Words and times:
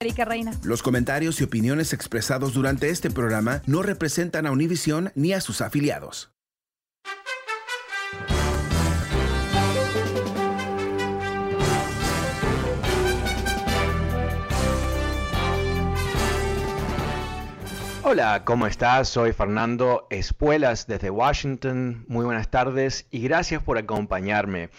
Erika 0.00 0.24
Reina. 0.24 0.52
Los 0.62 0.84
comentarios 0.84 1.40
y 1.40 1.44
opiniones 1.44 1.92
expresados 1.92 2.54
durante 2.54 2.88
este 2.88 3.10
programa 3.10 3.62
no 3.66 3.82
representan 3.82 4.46
a 4.46 4.52
Univision 4.52 5.10
ni 5.16 5.32
a 5.32 5.40
sus 5.40 5.60
afiliados. 5.60 6.30
Hola, 18.04 18.44
¿cómo 18.44 18.68
estás? 18.68 19.08
Soy 19.08 19.32
Fernando 19.32 20.06
Espuelas 20.10 20.86
desde 20.86 21.10
Washington. 21.10 22.04
Muy 22.06 22.24
buenas 22.24 22.48
tardes 22.52 23.08
y 23.10 23.22
gracias 23.22 23.64
por 23.64 23.78
acompañarme. 23.78 24.70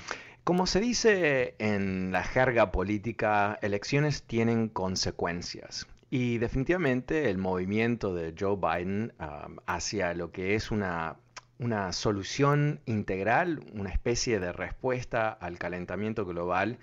Como 0.50 0.66
se 0.66 0.80
dice 0.80 1.53
en 1.59 2.11
la 2.11 2.23
jerga 2.23 2.72
política, 2.72 3.59
elecciones 3.61 4.23
tienen 4.23 4.67
consecuencias. 4.67 5.86
Y 6.09 6.39
definitivamente 6.39 7.30
el 7.30 7.38
movimiento 7.38 8.16
de 8.16 8.33
Joe 8.36 8.55
Biden 8.55 9.14
um, 9.20 9.58
hacia 9.67 10.16
lo 10.16 10.31
que 10.31 10.55
es 10.55 10.72
una, 10.72 11.17
una 11.59 11.94
solución 11.94 12.80
integral, 12.88 13.64
una 13.73 13.92
especie 13.92 14.39
de 14.39 14.52
respuesta 14.52 15.30
al 15.30 15.59
calentamiento 15.59 16.25
global 16.25 16.80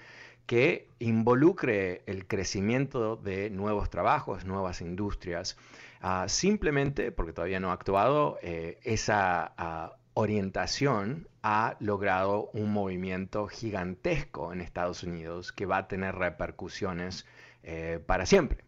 que 0.47 0.87
involucre 1.01 2.03
el 2.07 2.29
crecimiento 2.29 3.17
de 3.17 3.51
nuevos 3.51 3.91
trabajos, 3.91 4.45
nuevas 4.45 4.81
industrias, 4.81 5.57
uh, 6.05 6.29
simplemente 6.29 7.11
porque 7.11 7.33
todavía 7.33 7.59
no 7.59 7.71
ha 7.71 7.75
actuado 7.75 8.39
eh, 8.43 8.79
esa 8.85 9.55
uh, 9.59 10.06
orientación 10.19 11.29
ha 11.43 11.77
logrado 11.79 12.49
un 12.55 12.73
movimiento 12.73 13.49
gigantesco 13.49 14.51
en 14.51 14.63
Estados 14.63 15.03
Unidos 15.03 15.53
que 15.53 15.67
va 15.67 15.77
a 15.77 15.89
tener 15.89 16.15
repercusiones 16.15 17.27
eh, 17.63 18.01
para 18.05 18.25
siempre. 18.25 18.65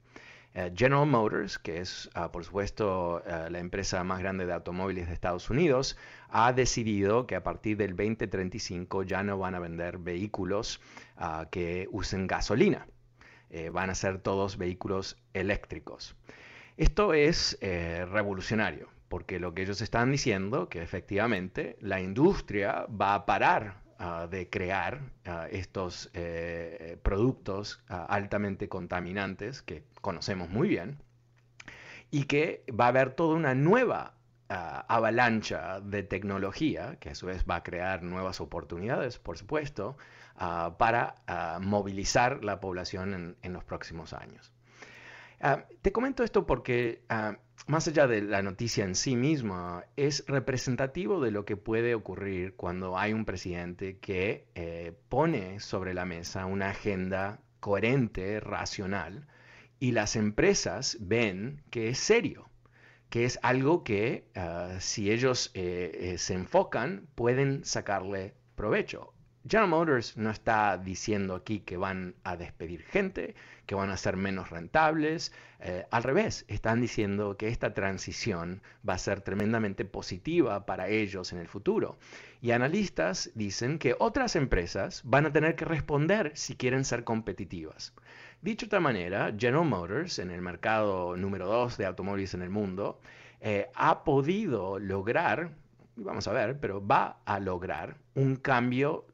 Eh, 0.53 0.71
General 0.77 1.07
Motors, 1.07 1.59
que 1.59 1.81
es 1.81 2.11
ah, 2.13 2.31
por 2.31 2.45
supuesto 2.45 3.23
eh, 3.27 3.49
la 3.51 3.61
empresa 3.61 4.05
más 4.05 4.19
grande 4.19 4.45
de 4.45 4.53
automóviles 4.53 5.09
de 5.09 5.15
Estados 5.15 5.49
Unidos, 5.49 5.97
ha 6.29 6.53
decidido 6.53 7.27
que 7.27 7.35
a 7.35 7.43
partir 7.43 7.79
del 7.79 7.97
2035 7.97 9.05
ya 9.05 9.23
no 9.23 9.39
van 9.39 9.55
a 9.55 9.59
vender 9.59 9.97
vehículos 9.97 10.83
ah, 11.17 11.47
que 11.51 11.89
usen 11.91 12.27
gasolina. 12.27 12.87
van 13.73 13.89
a 13.89 13.95
ser 13.95 14.19
todos 14.19 14.59
vehículos 14.59 15.17
eléctricos. 15.33 16.15
Esto 16.77 17.15
es 17.15 17.59
revolucionario 17.63 18.98
porque 19.09 19.41
lo 19.41 19.55
que 19.55 19.63
ellos 19.63 19.81
están 19.81 20.11
diciendo, 20.13 20.69
que 20.69 20.83
efectivamente 20.83 21.77
la 21.81 22.01
industria 22.01 22.87
va 22.89 23.15
a 23.15 23.27
parar 23.27 23.83
ah, 23.99 24.29
de 24.31 24.49
crear 24.51 25.01
ah, 25.25 25.49
estos 25.51 26.11
eh, 26.15 26.99
productos 27.03 27.83
ah, 27.89 28.05
altamente 28.09 28.69
contaminantes 28.69 29.63
que 29.63 29.85
conocemos 30.01 30.51
muy 30.51 30.69
bien, 30.69 30.99
y 32.11 32.25
que 32.25 32.65
va 32.69 32.87
a 32.87 32.89
haber 32.89 33.13
toda 33.13 33.35
una 33.35 33.55
nueva 33.55 34.15
avalancha 34.51 35.79
de 35.81 36.03
tecnología, 36.03 36.97
que 37.01 37.11
a 37.11 37.15
su 37.15 37.27
vez 37.27 37.45
va 37.45 37.57
a 37.57 37.63
crear 37.63 38.03
nuevas 38.03 38.41
oportunidades, 38.41 39.19
por 39.19 39.37
supuesto, 39.37 39.99
para 40.79 41.17
movilizar 41.61 42.43
la 42.43 42.59
población 42.59 43.37
en, 43.43 43.53
los 43.53 43.63
próximos 43.65 44.15
años. 44.15 44.55
Te 45.83 45.93
comento 45.93 46.25
esto 46.25 46.47
porque 46.47 47.03
más 47.69 47.87
allá 47.87 48.07
de 48.07 48.23
la 48.23 48.43
noticia 48.43 48.85
en 48.85 48.95
sí 48.95 49.15
misma, 49.15 49.85
es 49.97 50.25
representativo 50.27 51.21
de 51.21 51.31
lo 51.31 51.45
que 51.45 51.57
puede 51.57 51.95
ocurrir 51.95 52.55
cuando 52.55 52.99
hay 52.99 53.13
un 53.13 53.27
presidente 53.27 53.99
que 53.99 54.49
eh, 54.55 54.95
pone 55.09 55.61
sobre 55.61 55.93
la 55.93 56.07
mesa 56.07 56.47
una 56.47 56.71
agenda 56.71 57.41
coherente, 57.61 58.41
racional, 58.41 59.27
y 59.81 59.93
las 59.93 60.17
empresas 60.17 60.97
ven 61.01 61.63
que 61.71 61.91
es 61.91 61.99
serio, 61.99 62.49
que 63.11 63.25
es 63.25 63.39
algo 63.43 63.85
que 63.85 64.29
ah, 64.35 64.77
si 64.81 65.11
ellos 65.11 65.51
eh, 65.55 65.91
eh, 66.15 66.19
se 66.19 66.35
enfocan 66.35 67.07
pueden 67.15 67.65
sacarle 67.65 68.35
provecho. 68.55 69.13
General 69.49 69.69
Motors 69.69 70.17
no 70.17 70.31
está 70.31 70.79
diciendo 70.79 71.35
aquí 71.35 71.61
que 71.61 71.77
van 71.77 72.17
a 72.25 72.37
despedir 72.37 72.83
gente, 72.83 73.35
que 73.69 73.75
van 73.75 73.91
a 73.91 73.99
ser 73.99 74.17
menos 74.17 74.49
rentables. 74.49 75.31
Eh, 75.61 75.85
al 75.91 76.03
revés, 76.03 76.47
están 76.49 76.81
diciendo 76.81 77.37
que 77.37 77.49
esta 77.49 77.75
transición 77.75 78.63
va 78.89 78.95
a 78.95 78.99
ser 78.99 79.21
tremendamente 79.21 79.85
positiva 79.85 80.65
para 80.65 80.89
ellos 80.89 81.35
en 81.35 81.39
el 81.39 81.49
futuro. 81.49 81.99
Y 82.41 82.53
analistas 82.53 83.31
dicen 83.35 83.79
que 83.79 83.95
otras 83.99 84.37
empresas 84.37 85.03
van 85.05 85.27
a 85.27 85.33
tener 85.35 85.55
que 85.55 85.67
responder 85.67 86.33
si 86.35 86.57
quieren 86.57 86.87
ser 86.87 87.05
competitivas. 87.05 87.93
Dicho 88.41 88.65
de 88.65 88.69
otra 88.69 88.81
manera, 88.81 89.35
General 89.39 89.67
Motors, 89.67 90.19
en 90.19 90.31
el 90.31 90.41
mercado 90.41 91.15
número 91.19 91.47
2 91.47 91.77
de 91.77 91.85
automóviles 91.85 92.33
en 92.33 92.41
el 92.41 92.51
mundo, 92.51 92.99
eh, 93.43 93.69
ha 93.75 94.03
podido 94.03 94.79
lograr, 94.79 95.51
vamos 95.95 96.27
a 96.27 96.33
ver, 96.33 96.59
pero 96.59 96.85
va 96.85 97.19
a 97.27 97.39
lograr 97.39 97.99
un 98.15 98.37
cambio 98.37 99.05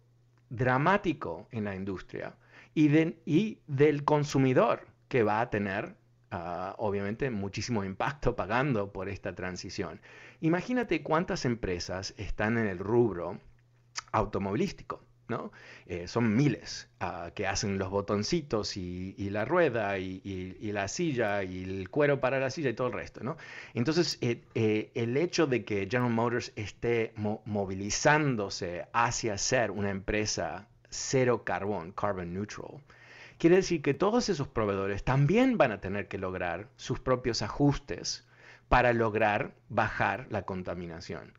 dramático 0.48 1.48
en 1.50 1.64
la 1.64 1.74
industria 1.74 2.36
y, 2.74 2.88
y 3.24 3.60
del 3.66 4.04
consumidor 4.04 4.86
que 5.08 5.22
va 5.22 5.40
a 5.40 5.50
tener 5.50 5.96
ah, 6.30 6.74
obviamente 6.78 7.30
muchísimo 7.30 7.84
impacto 7.84 8.34
pagando 8.36 8.92
por 8.92 9.08
esta 9.08 9.34
transición. 9.34 10.00
Imagínate 10.40 11.02
cuántas 11.02 11.44
empresas 11.44 12.14
están 12.16 12.58
en 12.58 12.66
el 12.66 12.78
rubro 12.78 13.40
automovilístico. 14.12 15.04
¿no? 15.28 15.52
Eh, 15.86 16.06
son 16.06 16.36
miles 16.36 16.88
ah, 17.00 17.30
que 17.34 17.46
hacen 17.46 17.78
los 17.78 17.90
botoncitos 17.90 18.76
y, 18.76 19.14
la 19.30 19.44
rueda 19.44 19.98
y, 19.98 20.72
la 20.72 20.88
silla 20.88 21.42
y 21.42 21.62
el 21.62 21.90
cuero 21.90 22.20
para 22.20 22.38
la 22.40 22.50
silla 22.50 22.70
y 22.70 22.74
todo 22.74 22.88
el 22.88 22.92
resto. 22.92 23.22
¿no? 23.22 23.36
Entonces, 23.74 24.18
eh, 24.20 24.42
eh, 24.54 24.90
el 24.94 25.16
hecho 25.16 25.46
de 25.46 25.64
que 25.64 25.88
General 25.90 26.12
Motors 26.12 26.52
esté 26.56 27.14
movilizándose 27.16 28.86
hacia 28.92 29.38
ser 29.38 29.70
una 29.70 29.90
empresa 29.90 30.68
cero 30.94 31.44
carbón, 31.44 31.92
carbon 31.92 32.32
neutral, 32.32 32.80
quiere 33.38 33.56
decir 33.56 33.82
que 33.82 33.94
todos 33.94 34.28
esos 34.28 34.48
proveedores 34.48 35.04
también 35.04 35.58
van 35.58 35.72
a 35.72 35.80
tener 35.80 36.08
que 36.08 36.18
lograr 36.18 36.68
sus 36.76 37.00
propios 37.00 37.42
ajustes 37.42 38.26
para 38.68 38.92
lograr 38.92 39.54
bajar 39.68 40.26
la 40.30 40.42
contaminación. 40.42 41.32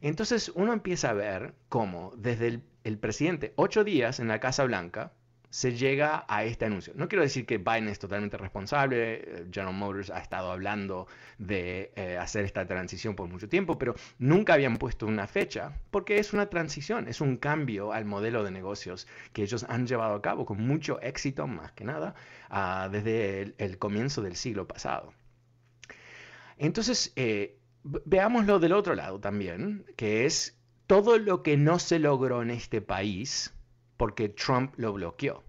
Entonces 0.00 0.50
uno 0.54 0.72
empieza 0.72 1.10
a 1.10 1.14
ver 1.14 1.54
cómo 1.68 2.12
desde 2.16 2.62
el, 2.84 2.98
presidente, 2.98 3.52
ocho 3.56 3.84
días 3.84 4.18
en 4.20 4.28
la 4.28 4.40
Casa 4.40 4.64
Blanca, 4.64 5.12
se 5.50 5.76
llega 5.76 6.24
a 6.28 6.44
este 6.44 6.64
anuncio. 6.64 6.92
No 6.96 7.08
quiero 7.08 7.22
decir 7.22 7.44
que 7.44 7.58
Biden 7.58 7.88
es 7.88 7.98
totalmente 7.98 8.36
responsable, 8.38 9.14
eh, 9.14 9.46
General 9.52 9.74
Motors 9.74 10.10
ha 10.10 10.18
estado 10.18 10.52
hablando 10.52 11.08
de 11.38 11.92
eh, 11.96 12.16
hacer 12.16 12.44
esta 12.44 12.66
transición 12.66 13.16
por 13.16 13.28
mucho 13.28 13.48
tiempo, 13.48 13.76
pero 13.76 13.94
nunca 14.18 14.54
habían 14.54 14.76
puesto 14.76 15.06
una 15.06 15.26
fecha 15.26 15.76
porque 15.90 16.18
es 16.18 16.32
una 16.32 16.46
transición, 16.46 17.08
es 17.08 17.20
un 17.20 17.36
cambio 17.36 17.92
al 17.92 18.04
modelo 18.04 18.44
de 18.44 18.52
negocios 18.52 19.08
que 19.32 19.42
ellos 19.42 19.66
han 19.68 19.86
llevado 19.88 20.14
a 20.14 20.22
cabo 20.22 20.46
con 20.46 20.64
mucho 20.64 21.00
éxito, 21.02 21.46
más 21.48 21.72
que 21.72 21.84
nada, 21.84 22.14
ah, 22.48 22.88
desde 22.90 23.54
el, 23.58 23.78
comienzo 23.78 24.22
del 24.22 24.36
siglo 24.36 24.68
pasado. 24.68 25.12
Entonces, 26.58 27.12
eh, 27.16 27.58
veámoslo 27.82 28.60
del 28.60 28.72
otro 28.72 28.94
lado 28.94 29.18
también, 29.18 29.84
que 29.96 30.26
es 30.26 30.56
todo 30.86 31.18
lo 31.18 31.42
que 31.42 31.56
no 31.56 31.78
se 31.78 31.98
logró 31.98 32.42
en 32.42 32.50
este 32.50 32.80
país 32.82 33.54
porque 34.00 34.30
Trump 34.30 34.72
lo 34.78 34.94
bloqueó. 34.94 35.44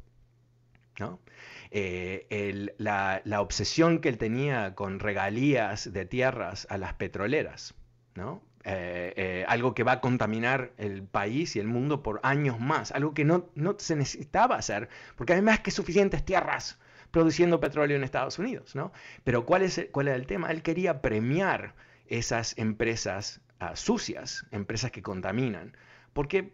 Eh, 1.71 2.73
la, 2.77 3.21
obsesión 3.39 3.99
que 3.99 4.09
él 4.09 4.17
tenía 4.17 4.75
con 4.75 4.99
regalías 4.99 5.93
de 5.93 6.05
tierras 6.05 6.67
a 6.69 6.77
las 6.77 6.93
petroleras. 6.95 7.73
Eh, 8.17 9.13
eh, 9.15 9.45
algo 9.47 9.73
que 9.73 9.83
va 9.83 9.93
a 9.93 10.01
contaminar 10.01 10.73
el 10.77 11.01
país 11.03 11.55
y 11.55 11.59
el 11.59 11.67
mundo 11.67 12.03
por 12.03 12.19
años 12.23 12.59
más, 12.59 12.91
algo 12.91 13.13
que 13.13 13.23
no, 13.23 13.47
se 13.77 13.95
necesitaba 13.95 14.57
hacer, 14.57 14.89
porque 15.15 15.31
hay 15.31 15.41
más 15.41 15.61
que 15.61 15.71
suficientes 15.71 16.25
tierras 16.25 16.77
produciendo 17.11 17.61
petróleo 17.61 17.95
en 17.95 18.03
Estados 18.03 18.37
Unidos, 18.37 18.75
¿no? 18.75 18.91
Pero 19.23 19.45
¿cuál, 19.45 19.61
es, 19.61 19.77
era 19.77 20.15
el 20.15 20.27
tema? 20.27 20.51
Él 20.51 20.61
quería 20.61 21.01
premiar 21.01 21.73
esas 22.05 22.57
empresas 22.57 23.39
ah, 23.59 23.77
sucias, 23.77 24.45
empresas 24.51 24.91
que 24.91 25.01
contaminan, 25.01 25.77
porque 26.11 26.53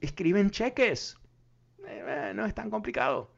escriben 0.00 0.50
cheques, 0.50 1.16
no 2.34 2.46
es 2.46 2.54
tan 2.54 2.70
complicado. 2.70 3.30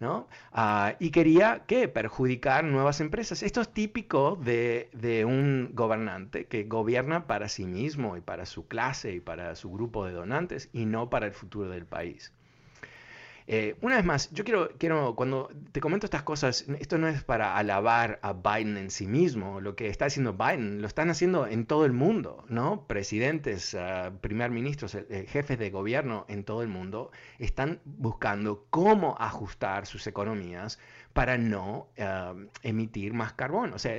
¿no? 0.00 0.28
Ah, 0.52 0.96
y 0.98 1.10
quería 1.10 1.64
¿qué? 1.66 1.86
perjudicar 1.86 2.64
nuevas 2.64 3.00
empresas. 3.00 3.42
Esto 3.42 3.60
es 3.60 3.68
típico 3.72 4.36
de, 4.36 4.88
un 5.26 5.70
gobernante 5.74 6.46
que 6.46 6.64
gobierna 6.64 7.26
para 7.26 7.48
sí 7.48 7.66
mismo 7.66 8.16
y 8.16 8.22
para 8.22 8.46
su 8.46 8.66
clase 8.66 9.12
y 9.12 9.20
para 9.20 9.54
su 9.54 9.70
grupo 9.70 10.06
de 10.06 10.12
donantes 10.12 10.70
y 10.72 10.86
no 10.86 11.10
para 11.10 11.26
el 11.26 11.32
futuro 11.32 11.68
del 11.68 11.86
país. 11.86 12.32
Eh, 13.52 13.74
una 13.80 13.96
vez 13.96 14.04
más, 14.04 14.30
yo 14.30 14.44
quiero, 14.44 14.70
quiero, 14.78 15.16
cuando 15.16 15.50
te 15.72 15.80
comento 15.80 16.06
estas 16.06 16.22
cosas, 16.22 16.66
esto 16.78 16.98
no 16.98 17.08
es 17.08 17.24
para 17.24 17.56
alabar 17.56 18.20
a 18.22 18.32
Biden 18.32 18.76
en 18.76 18.92
sí 18.92 19.08
mismo, 19.08 19.60
lo 19.60 19.74
que 19.74 19.88
está 19.88 20.04
haciendo 20.04 20.34
Biden, 20.34 20.80
lo 20.80 20.86
están 20.86 21.10
haciendo 21.10 21.48
en 21.48 21.66
todo 21.66 21.84
el 21.84 21.92
mundo, 21.92 22.44
¿no? 22.48 22.86
Presidentes, 22.86 23.74
uh, 23.74 24.16
primer 24.20 24.52
ministros, 24.52 24.94
eh, 24.94 25.26
jefes 25.28 25.58
de 25.58 25.68
gobierno 25.70 26.26
en 26.28 26.44
todo 26.44 26.62
el 26.62 26.68
mundo 26.68 27.10
están 27.40 27.80
buscando 27.84 28.66
cómo 28.70 29.16
ajustar 29.18 29.84
sus 29.84 30.06
economías 30.06 30.78
para 31.12 31.36
no 31.36 31.88
emitir 32.62 33.14
más 33.14 33.32
carbón. 33.32 33.72
O 33.72 33.80
sea, 33.80 33.96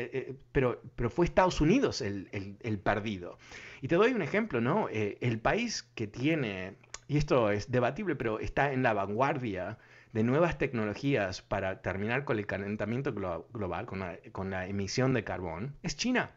pero, 0.53 0.81
pero 0.95 1.09
fue 1.09 1.25
Estados 1.25 1.59
Unidos 1.59 2.00
el, 2.00 2.30
el 2.31 2.80
perdido. 2.80 3.38
Y 3.81 3.89
te 3.89 3.95
doy 3.95 4.13
un 4.13 4.21
ejemplo, 4.21 4.62
¿no? 4.62 4.88
el 4.89 5.39
país 5.39 5.83
que 5.94 6.07
tiene 6.07 6.77
y 7.11 7.17
esto 7.17 7.51
es 7.51 7.69
debatible, 7.69 8.15
pero 8.15 8.39
está 8.39 8.71
en 8.71 8.83
la 8.83 8.93
vanguardia 8.93 9.77
de 10.13 10.23
nuevas 10.23 10.57
tecnologías 10.57 11.41
para 11.41 11.81
terminar 11.81 12.23
con 12.23 12.39
el 12.39 12.45
calentamiento 12.45 13.11
global, 13.13 13.85
con 13.85 14.49
la, 14.49 14.65
emisión 14.65 15.13
de 15.13 15.25
carbón, 15.25 15.75
es 15.83 15.97
China. 15.97 16.31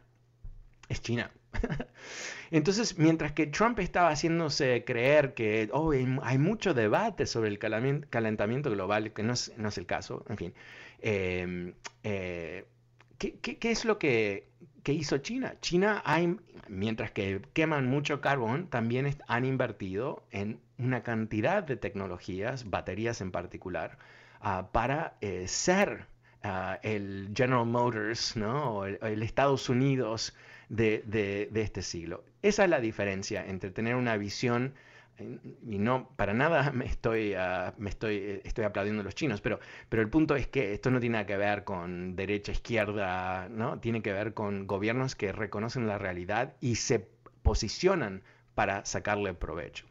Es 0.88 1.00
China. 1.00 1.30
Entonces, 2.50 2.98
mientras 2.98 3.30
que 3.30 3.46
Trump 3.46 3.78
estaba 3.78 4.08
haciéndose 4.08 4.82
creer 4.84 5.34
que 5.34 5.70
oh, 5.72 5.92
hay 5.92 6.38
mucho 6.38 6.74
debate 6.74 7.26
sobre 7.26 7.50
el 7.50 7.60
calentamiento 7.60 8.68
global, 8.68 9.12
que 9.12 9.22
no 9.22 9.32
es, 9.34 9.78
el 9.78 9.86
caso, 9.86 10.24
en 10.28 10.36
fin, 10.36 10.54
em, 11.02 11.74
eh, 12.02 12.66
¿qué, 13.18 13.70
es 13.70 13.84
lo 13.84 14.00
que, 14.00 14.48
hizo 14.92 15.18
China? 15.18 15.54
China, 15.60 16.02
mientras 16.68 17.10
que 17.10 17.40
queman 17.52 17.86
mucho 17.86 18.20
carbón, 18.20 18.68
también 18.68 19.16
han 19.26 19.44
invertido 19.44 20.26
en 20.30 20.60
una 20.78 21.02
cantidad 21.02 21.62
de 21.62 21.76
tecnologías, 21.76 22.68
baterías 22.70 23.20
en 23.20 23.30
particular, 23.30 23.98
ah, 24.40 24.68
para 24.72 25.16
eh, 25.20 25.48
ser 25.48 26.06
ah, 26.42 26.78
el 26.82 27.32
General 27.34 27.66
Motors, 27.66 28.36
¿no? 28.36 28.78
o 28.78 28.84
el, 28.84 29.22
Estados 29.22 29.68
Unidos 29.68 30.34
de, 30.68 31.48
este 31.54 31.82
siglo. 31.82 32.24
Esa 32.42 32.64
es 32.64 32.70
la 32.70 32.80
diferencia 32.80 33.46
entre 33.46 33.70
tener 33.70 33.96
una 33.96 34.16
visión 34.16 34.74
y 35.18 35.78
no 35.78 36.10
para 36.16 36.34
nada 36.34 36.72
me 36.74 36.86
estoy 36.86 37.34
ah, 37.34 37.74
me 37.78 37.90
estoy 37.90 38.16
eh, 38.16 38.40
estoy 38.44 38.64
aplaudiendo 38.64 39.02
a 39.02 39.04
los 39.04 39.14
chinos 39.14 39.40
pero 39.40 39.60
pero 39.88 40.02
el 40.02 40.08
punto 40.08 40.36
es 40.36 40.46
que 40.48 40.72
esto 40.72 40.90
no 40.90 41.00
tiene 41.00 41.14
nada 41.14 41.26
que 41.26 41.36
ver 41.36 41.64
con 41.64 42.16
derecha 42.16 42.52
izquierda 42.52 43.48
no 43.48 43.78
tiene 43.80 44.02
que 44.02 44.12
ver 44.12 44.34
con 44.34 44.66
gobiernos 44.66 45.14
que 45.14 45.32
reconocen 45.32 45.86
la 45.86 45.98
realidad 45.98 46.54
y 46.60 46.76
se 46.76 47.08
posicionan 47.42 48.22
para 48.54 48.84
sacarle 48.84 49.34
provecho 49.34 49.86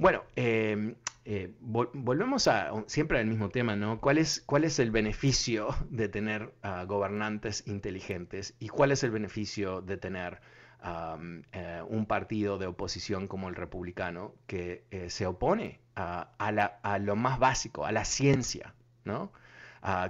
bueno, 0.00 0.24
em, 0.34 0.94
eh, 1.26 1.52
volvemos 1.60 2.48
a 2.48 2.72
siempre 2.86 3.18
al 3.18 3.26
mismo 3.26 3.50
tema, 3.50 3.76
¿no? 3.76 4.00
¿Cuál 4.00 4.16
es, 4.16 4.42
cuál 4.46 4.64
es 4.64 4.78
el 4.78 4.90
beneficio 4.90 5.76
de 5.90 6.08
tener 6.08 6.54
ah, 6.62 6.84
gobernantes 6.84 7.64
inteligentes 7.66 8.54
y 8.58 8.68
cuál 8.68 8.92
es 8.92 9.04
el 9.04 9.10
beneficio 9.10 9.82
de 9.82 9.98
tener 9.98 10.40
eh, 10.82 11.82
un 11.88 12.06
partido 12.06 12.58
de 12.58 12.66
oposición 12.66 13.28
como 13.28 13.48
el 13.48 13.54
republicano 13.54 14.34
que 14.46 14.84
eh, 14.90 15.10
se 15.10 15.26
opone 15.26 15.80
a, 15.96 16.98
lo 17.00 17.16
más 17.16 17.38
básico, 17.38 17.84
a 17.84 17.92
la 17.92 18.04
ciencia, 18.06 18.74
¿no? 19.04 19.32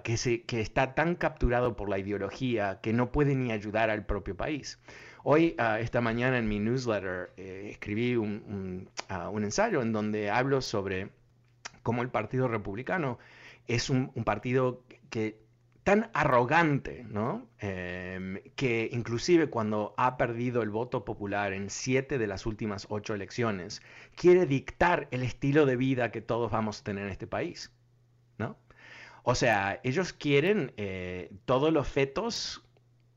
Que 0.04 0.44
está 0.60 0.94
tan 0.94 1.16
capturado 1.16 1.74
por 1.74 1.88
la 1.88 1.98
ideología 1.98 2.80
que 2.80 2.92
no 2.92 3.10
puede 3.10 3.34
ni 3.34 3.50
ayudar 3.50 3.90
al 3.90 4.06
propio 4.06 4.36
país. 4.36 4.78
Hoy, 5.22 5.54
ah, 5.58 5.80
esta 5.80 6.00
mañana 6.00 6.38
en 6.38 6.48
mi 6.48 6.58
newsletter, 6.58 7.32
eh, 7.36 7.68
escribí 7.70 8.14
ah, 8.14 9.28
un, 9.28 9.44
ensayo 9.44 9.82
en 9.82 9.92
donde 9.92 10.30
hablo 10.30 10.62
sobre 10.62 11.10
cómo 11.82 12.02
el 12.02 12.08
Partido 12.08 12.48
Republicano 12.48 13.18
es 13.66 13.90
un, 13.90 14.08
partido 14.24 14.82
que 15.10 15.38
tan 15.84 16.10
arrogante, 16.12 17.04
¿no? 17.08 17.48
Em, 17.58 18.38
que 18.54 18.88
inclusive 18.92 19.48
cuando 19.48 19.94
ha 19.96 20.16
perdido 20.16 20.62
el 20.62 20.70
voto 20.70 21.04
popular 21.04 21.52
en 21.52 21.70
siete 21.70 22.18
de 22.18 22.26
las 22.26 22.46
últimas 22.46 22.86
ocho 22.90 23.14
elecciones, 23.14 23.82
quiere 24.14 24.46
dictar 24.46 25.08
el 25.10 25.22
estilo 25.22 25.66
de 25.66 25.76
vida 25.76 26.10
que 26.10 26.20
todos 26.20 26.50
vamos 26.50 26.80
a 26.80 26.84
tener 26.84 27.06
en 27.06 27.10
este 27.10 27.26
país, 27.26 27.72
¿no? 28.38 28.58
O 29.22 29.34
sea, 29.34 29.80
ellos 29.84 30.12
quieren 30.12 30.72
eh, 30.76 31.30
todos 31.44 31.72
los 31.72 31.88
fetos, 31.88 32.62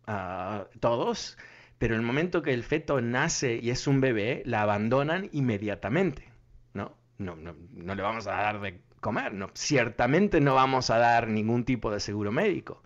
ah, 0.07 0.67
todos, 0.79 1.37
pero 1.77 1.95
el 1.95 2.01
momento 2.01 2.41
que 2.43 2.53
el 2.53 2.63
feto 2.63 3.01
nace 3.01 3.59
y 3.61 3.69
es 3.71 3.87
un 3.87 3.99
bebé, 4.01 4.43
la 4.45 4.61
abandonan 4.61 5.29
inmediatamente, 5.33 6.31
¿no? 6.73 6.97
No, 7.17 7.35
no, 7.35 7.55
no 7.71 7.95
le 7.95 8.01
vamos 8.01 8.27
a 8.27 8.31
dar 8.31 8.61
de 8.61 8.81
comer, 9.03 9.33
no, 9.35 9.51
ciertamente 9.53 10.41
no 10.41 10.55
vamos 10.55 10.89
a 10.89 10.97
dar 10.97 11.27
ningún 11.27 11.65
tipo 11.65 11.91
de 11.91 11.99
seguro 11.99 12.31
médico. 12.31 12.81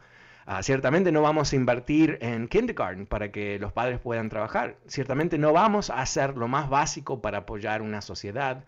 Ah, 0.46 0.64
ciertamente 0.64 1.12
no 1.12 1.22
vamos 1.22 1.54
a 1.54 1.56
invertir 1.58 2.18
en 2.22 2.48
kindergarten 2.48 3.06
para 3.06 3.32
que 3.32 3.60
los 3.60 3.74
padres 3.74 4.00
puedan 4.00 4.30
trabajar. 4.30 4.78
Ciertamente 4.88 5.38
no 5.38 5.54
vamos 5.54 5.90
a 5.90 6.02
hacer 6.02 6.38
lo 6.38 6.48
más 6.48 6.70
básico 6.70 7.22
para 7.22 7.40
apoyar 7.40 7.82
una 7.82 8.02
sociedad 8.02 8.66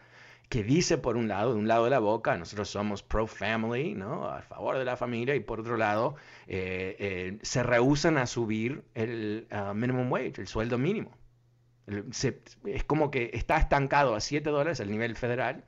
que 0.50 0.64
dice 0.64 0.98
por 0.98 1.16
un 1.16 1.28
lado, 1.28 1.54
de 1.54 1.60
un 1.60 1.68
lado 1.68 1.86
de 1.86 1.92
la 1.92 2.00
boca, 2.00 2.36
nosotros 2.38 2.70
somos 2.70 3.04
pro-family, 3.04 3.94
¿no? 3.96 4.28
A 4.28 4.42
favor 4.42 4.78
de 4.78 4.86
la 4.86 4.98
familia, 4.98 5.36
y 5.36 5.40
por 5.42 5.60
otro 5.62 5.78
lado, 5.78 6.16
eh, 6.48 6.96
eh, 7.00 7.40
se 7.44 7.64
rehusan 7.64 8.18
a 8.18 8.26
subir 8.26 8.84
el 8.96 9.48
uh, 9.52 9.74
minimum 9.74 10.12
wage, 10.12 10.42
el 10.42 10.48
sueldo 10.48 10.78
mínimo. 10.78 11.12
es 12.66 12.84
como 12.86 13.12
que 13.12 13.32
está 13.34 13.58
estancado 13.58 14.16
a 14.16 14.20
7 14.20 14.50
dólares 14.50 14.80
al 14.82 14.92
nivel 14.92 15.16
federal 15.16 15.64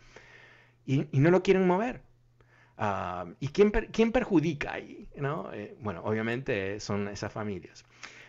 y, 0.86 1.08
no 1.14 1.32
lo 1.32 1.44
quieren 1.44 1.68
mover. 1.68 2.02
Ah, 2.78 3.28
¿Y 3.40 3.50
quién, 3.50 3.72
quién, 3.72 4.12
perjudica 4.12 4.74
ahí? 4.74 5.08
¿no? 5.16 5.52
Eh, 5.54 5.76
bueno, 5.82 6.02
obviamente 6.04 6.80
son 6.80 7.08
esas 7.08 7.32
familias. 7.32 7.86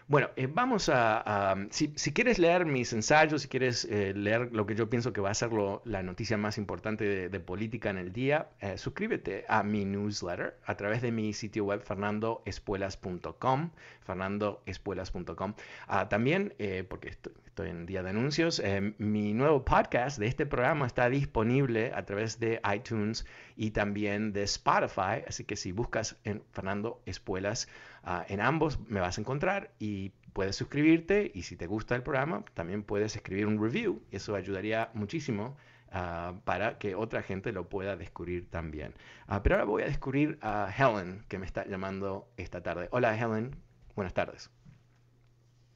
Bueno, 0.08 0.28
eh, 0.36 0.46
vamos 0.46 0.90
a, 0.92 1.56
si, 1.70 1.88
quieres 2.12 2.38
leer 2.38 2.66
mis 2.66 2.92
ensayos, 2.92 3.40
si 3.42 3.48
quieres 3.48 3.86
eh, 3.86 4.12
leer 4.14 4.52
lo 4.52 4.66
que 4.66 4.74
yo 4.74 4.90
pienso 4.90 5.12
que 5.12 5.22
va 5.22 5.30
a 5.30 5.34
ser 5.34 5.50
la 5.84 6.02
noticia 6.02 6.36
más 6.36 6.58
importante 6.58 7.30
de, 7.30 7.40
política 7.40 7.88
en 7.88 7.98
el 7.98 8.12
día, 8.12 8.48
eh, 8.60 8.76
suscríbete 8.76 9.46
a 9.48 9.62
mi 9.62 9.86
newsletter 9.86 10.58
a 10.66 10.76
través 10.76 11.02
de 11.02 11.12
mi 11.12 11.32
sitio 11.32 11.64
web 11.64 11.82
fernandoespuelas.com, 11.82 13.70
fernandoespuelas.com. 14.02 15.54
Ah, 15.86 16.08
también, 16.08 16.52
porque 16.90 17.08
estoy, 17.08 17.32
estoy, 17.52 17.68
en 17.68 17.86
día 17.86 18.02
de 18.02 18.10
anuncios, 18.10 18.62
mi 18.98 19.34
nuevo 19.34 19.64
podcast 19.64 20.18
de 20.18 20.26
este 20.26 20.46
programa 20.46 20.86
está 20.86 21.08
disponible 21.08 21.92
a 21.94 22.04
través 22.04 22.40
de 22.40 22.60
iTunes 22.74 23.26
y 23.56 23.72
también 23.72 24.32
de 24.32 24.42
Spotify, 24.44 25.22
así 25.26 25.44
que 25.44 25.56
si 25.56 25.72
buscas 25.72 26.16
en 26.24 26.42
Fernando 26.52 27.02
Espuelas, 27.06 27.68
Ah, 28.04 28.24
en 28.28 28.40
ambos 28.40 28.80
me 28.88 29.00
vas 29.00 29.18
a 29.18 29.20
encontrar 29.20 29.70
y 29.78 30.10
puedes 30.32 30.56
suscribirte 30.56 31.30
y 31.34 31.42
si 31.42 31.56
te 31.56 31.66
gusta 31.66 31.94
el 31.94 32.02
programa 32.02 32.44
también 32.54 32.82
puedes 32.82 33.14
escribir 33.14 33.46
un 33.46 33.62
review. 33.62 34.02
Eso 34.10 34.34
ayudaría 34.34 34.90
muchísimo 34.94 35.56
ah, 35.92 36.34
para 36.44 36.78
que 36.78 36.94
otra 36.96 37.22
gente 37.22 37.52
lo 37.52 37.68
pueda 37.68 37.96
descubrir 37.96 38.50
también. 38.50 38.94
Ah, 39.28 39.42
pero 39.42 39.56
ahora 39.56 39.64
voy 39.66 39.82
a 39.82 39.86
descubrir 39.86 40.38
a 40.42 40.68
Helen 40.76 41.24
que 41.28 41.38
me 41.38 41.46
está 41.46 41.64
llamando 41.66 42.28
esta 42.36 42.62
tarde. 42.62 42.88
Hola 42.90 43.16
Helen, 43.16 43.54
buenas 43.94 44.14
tardes. 44.14 44.50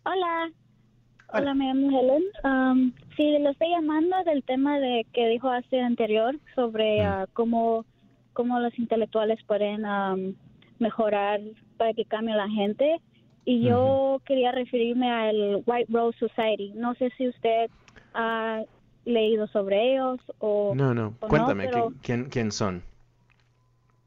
Hola. 0.04 0.50
Hola, 1.32 1.54
me 1.54 1.66
llamo 1.66 1.98
Helen. 1.98 2.22
Um, 2.44 2.92
sí, 3.16 3.38
lo 3.38 3.50
estoy 3.50 3.70
llamando 3.70 4.16
del 4.24 4.42
tema 4.44 4.78
de 4.78 5.06
que 5.12 5.28
dijo 5.28 5.48
hace 5.48 5.80
anterior 5.80 6.38
sobre 6.54 7.02
mm. 7.02 7.26
cómo, 7.32 7.84
cómo 8.32 8.60
los 8.60 8.78
intelectuales 8.78 9.42
pueden 9.44 9.84
um, 9.84 10.34
mejorar 10.78 11.40
para 11.76 11.92
que 11.94 12.04
cambie 12.04 12.34
la 12.34 12.48
gente. 12.48 13.00
Y 13.44 13.62
yo 13.62 14.20
quería 14.24 14.50
referirme 14.50 15.10
al 15.10 15.62
White 15.66 15.92
Rose 15.92 16.18
Society. 16.18 16.72
No 16.74 16.94
sé 16.94 17.10
si 17.16 17.28
usted 17.28 17.70
ha 18.14 18.62
leído 19.04 19.46
sobre 19.48 19.92
ellos 19.92 20.18
o... 20.38 20.74
No, 20.74 20.94
no. 20.94 21.14
Cuéntame, 21.20 21.70
¿quién, 22.02 22.24
¿quién 22.24 22.50
son? 22.50 22.82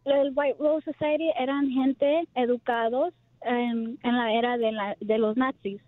el 0.05 0.33
White 0.35 0.57
Rose 0.59 0.91
Society 0.91 1.31
eran 1.37 1.69
gente 1.69 2.27
educados 2.35 3.13
en, 3.41 3.97
en 4.03 4.17
la 4.17 4.33
era 4.33 4.57
de, 4.57 4.71
la, 4.71 4.95
de 4.99 5.17
los 5.17 5.37
nazis, 5.37 5.81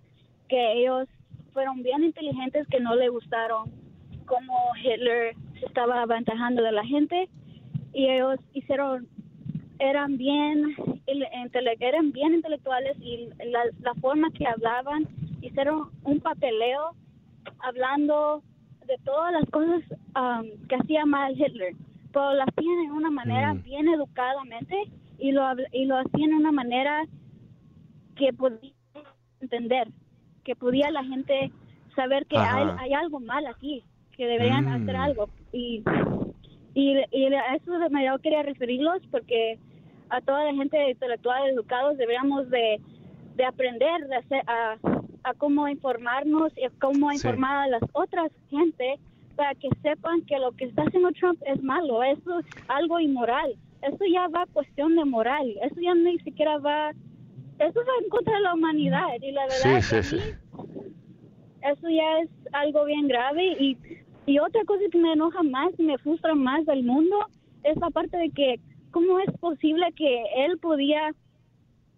que 0.47 0.73
ellos 0.73 1.07
fueron 1.53 1.83
bien 1.83 2.03
inteligentes, 2.03 2.67
que 2.67 2.79
no 2.79 2.95
le 2.95 3.09
gustaron 3.09 3.69
cómo 4.25 4.53
Hitler 4.83 5.35
se 5.59 5.65
estaba 5.65 6.01
aventajando 6.01 6.61
de 6.63 6.71
la 6.71 6.85
gente. 6.85 7.29
Y 7.93 8.07
ellos 8.09 8.39
hicieron 8.53 9.07
eran 9.79 10.17
bien 10.17 10.75
eran 11.79 12.11
bien 12.11 12.33
intelectuales 12.35 12.95
y 13.01 13.27
la, 13.45 13.63
la 13.81 13.93
forma 13.95 14.31
que 14.31 14.45
hablaban 14.47 15.07
hicieron 15.41 15.89
un 16.03 16.19
papeleo 16.19 16.95
hablando 17.59 18.43
de 18.85 18.97
todas 19.03 19.33
las 19.33 19.49
cosas 19.49 19.81
um, 20.15 20.67
que 20.67 20.75
hacía 20.75 21.05
mal 21.05 21.33
Hitler. 21.33 21.73
Pero 22.13 22.33
lo 22.33 22.43
hacían 22.43 22.85
de 22.85 22.91
una 22.91 23.09
manera 23.11 23.53
Mm. 23.53 23.63
bien 23.63 23.87
educadamente 23.87 24.75
y 25.17 25.31
lo 25.31 25.43
y 25.71 25.85
lo 25.85 25.97
hacían 25.97 26.29
de 26.31 26.35
una 26.37 26.51
manera 26.51 27.05
que 28.15 28.33
podía 28.33 28.71
entender 29.39 29.87
que 30.43 30.55
podía 30.55 30.91
la 30.91 31.03
gente 31.03 31.51
saber 31.95 32.25
que 32.27 32.37
hay, 32.37 32.65
hay 32.77 32.93
algo 32.93 33.19
mal 33.19 33.45
aquí 33.47 33.83
que 34.17 34.25
deberían 34.25 34.65
Mm. 34.65 34.75
hacer 34.75 34.95
algo 34.95 35.29
y 35.51 35.83
y, 36.73 36.97
y 37.11 37.25
a 37.33 37.55
eso 37.55 37.71
me 37.89 38.05
yo 38.05 38.17
quería 38.19 38.43
referirlos 38.43 39.01
porque 39.11 39.59
a 40.09 40.21
toda 40.21 40.45
la 40.45 40.53
gente 40.53 40.89
intelectual 40.91 41.49
educados 41.49 41.97
deberíamos 41.97 42.49
de, 42.49 42.79
de 43.35 43.45
aprender 43.45 44.07
de 44.07 44.15
hacer, 44.15 44.43
a, 44.47 44.77
a 45.23 45.33
cómo 45.35 45.67
informarnos 45.67 46.51
y 46.57 46.65
a 46.65 46.71
cómo 46.79 47.11
Sí. 47.11 47.17
informar 47.17 47.65
a 47.65 47.67
las 47.67 47.81
otras 47.93 48.31
gente 48.49 48.99
para 49.35 49.55
que 49.55 49.69
sepan 49.81 50.21
que 50.23 50.37
lo 50.39 50.51
que 50.53 50.65
está 50.65 50.83
haciendo 50.83 51.11
Trump 51.13 51.39
es 51.45 51.61
malo, 51.63 52.03
eso 52.03 52.39
es 52.39 52.45
algo 52.67 52.99
inmoral, 52.99 53.55
eso 53.81 54.05
ya 54.13 54.27
va 54.27 54.43
a 54.43 54.47
cuestión 54.47 54.95
de 54.95 55.05
moral, 55.05 55.55
eso 55.61 55.75
ya 55.81 55.93
ni 55.95 56.19
siquiera 56.19 56.57
va, 56.59 56.91
eso 57.67 57.79
va 57.79 57.93
en 58.03 58.09
contra 58.09 58.33
de 58.35 58.41
la 58.41 58.53
humanidad 58.53 59.07
y 59.21 59.31
la 59.31 59.43
verdad 59.43 59.81
Sí, 59.81 60.01
sí, 60.03 60.17
sí. 60.17 60.33
eso 61.63 61.89
ya 61.89 62.19
es 62.19 62.29
algo 62.53 62.85
bien 62.85 63.07
grave 63.07 63.45
y, 63.59 63.77
y 64.25 64.39
otra 64.39 64.63
cosa 64.65 64.81
que 64.91 64.97
me 64.97 65.13
enoja 65.13 65.43
más 65.43 65.71
y 65.77 65.83
me 65.83 65.97
frustra 65.99 66.33
más 66.35 66.65
del 66.65 66.83
mundo 66.83 67.15
es 67.63 67.77
la 67.77 67.89
parte 67.91 68.17
de 68.17 68.29
que 68.31 68.59
cómo 68.91 69.19
es 69.19 69.31
posible 69.39 69.85
que 69.95 70.23
él 70.45 70.57
podía 70.59 71.11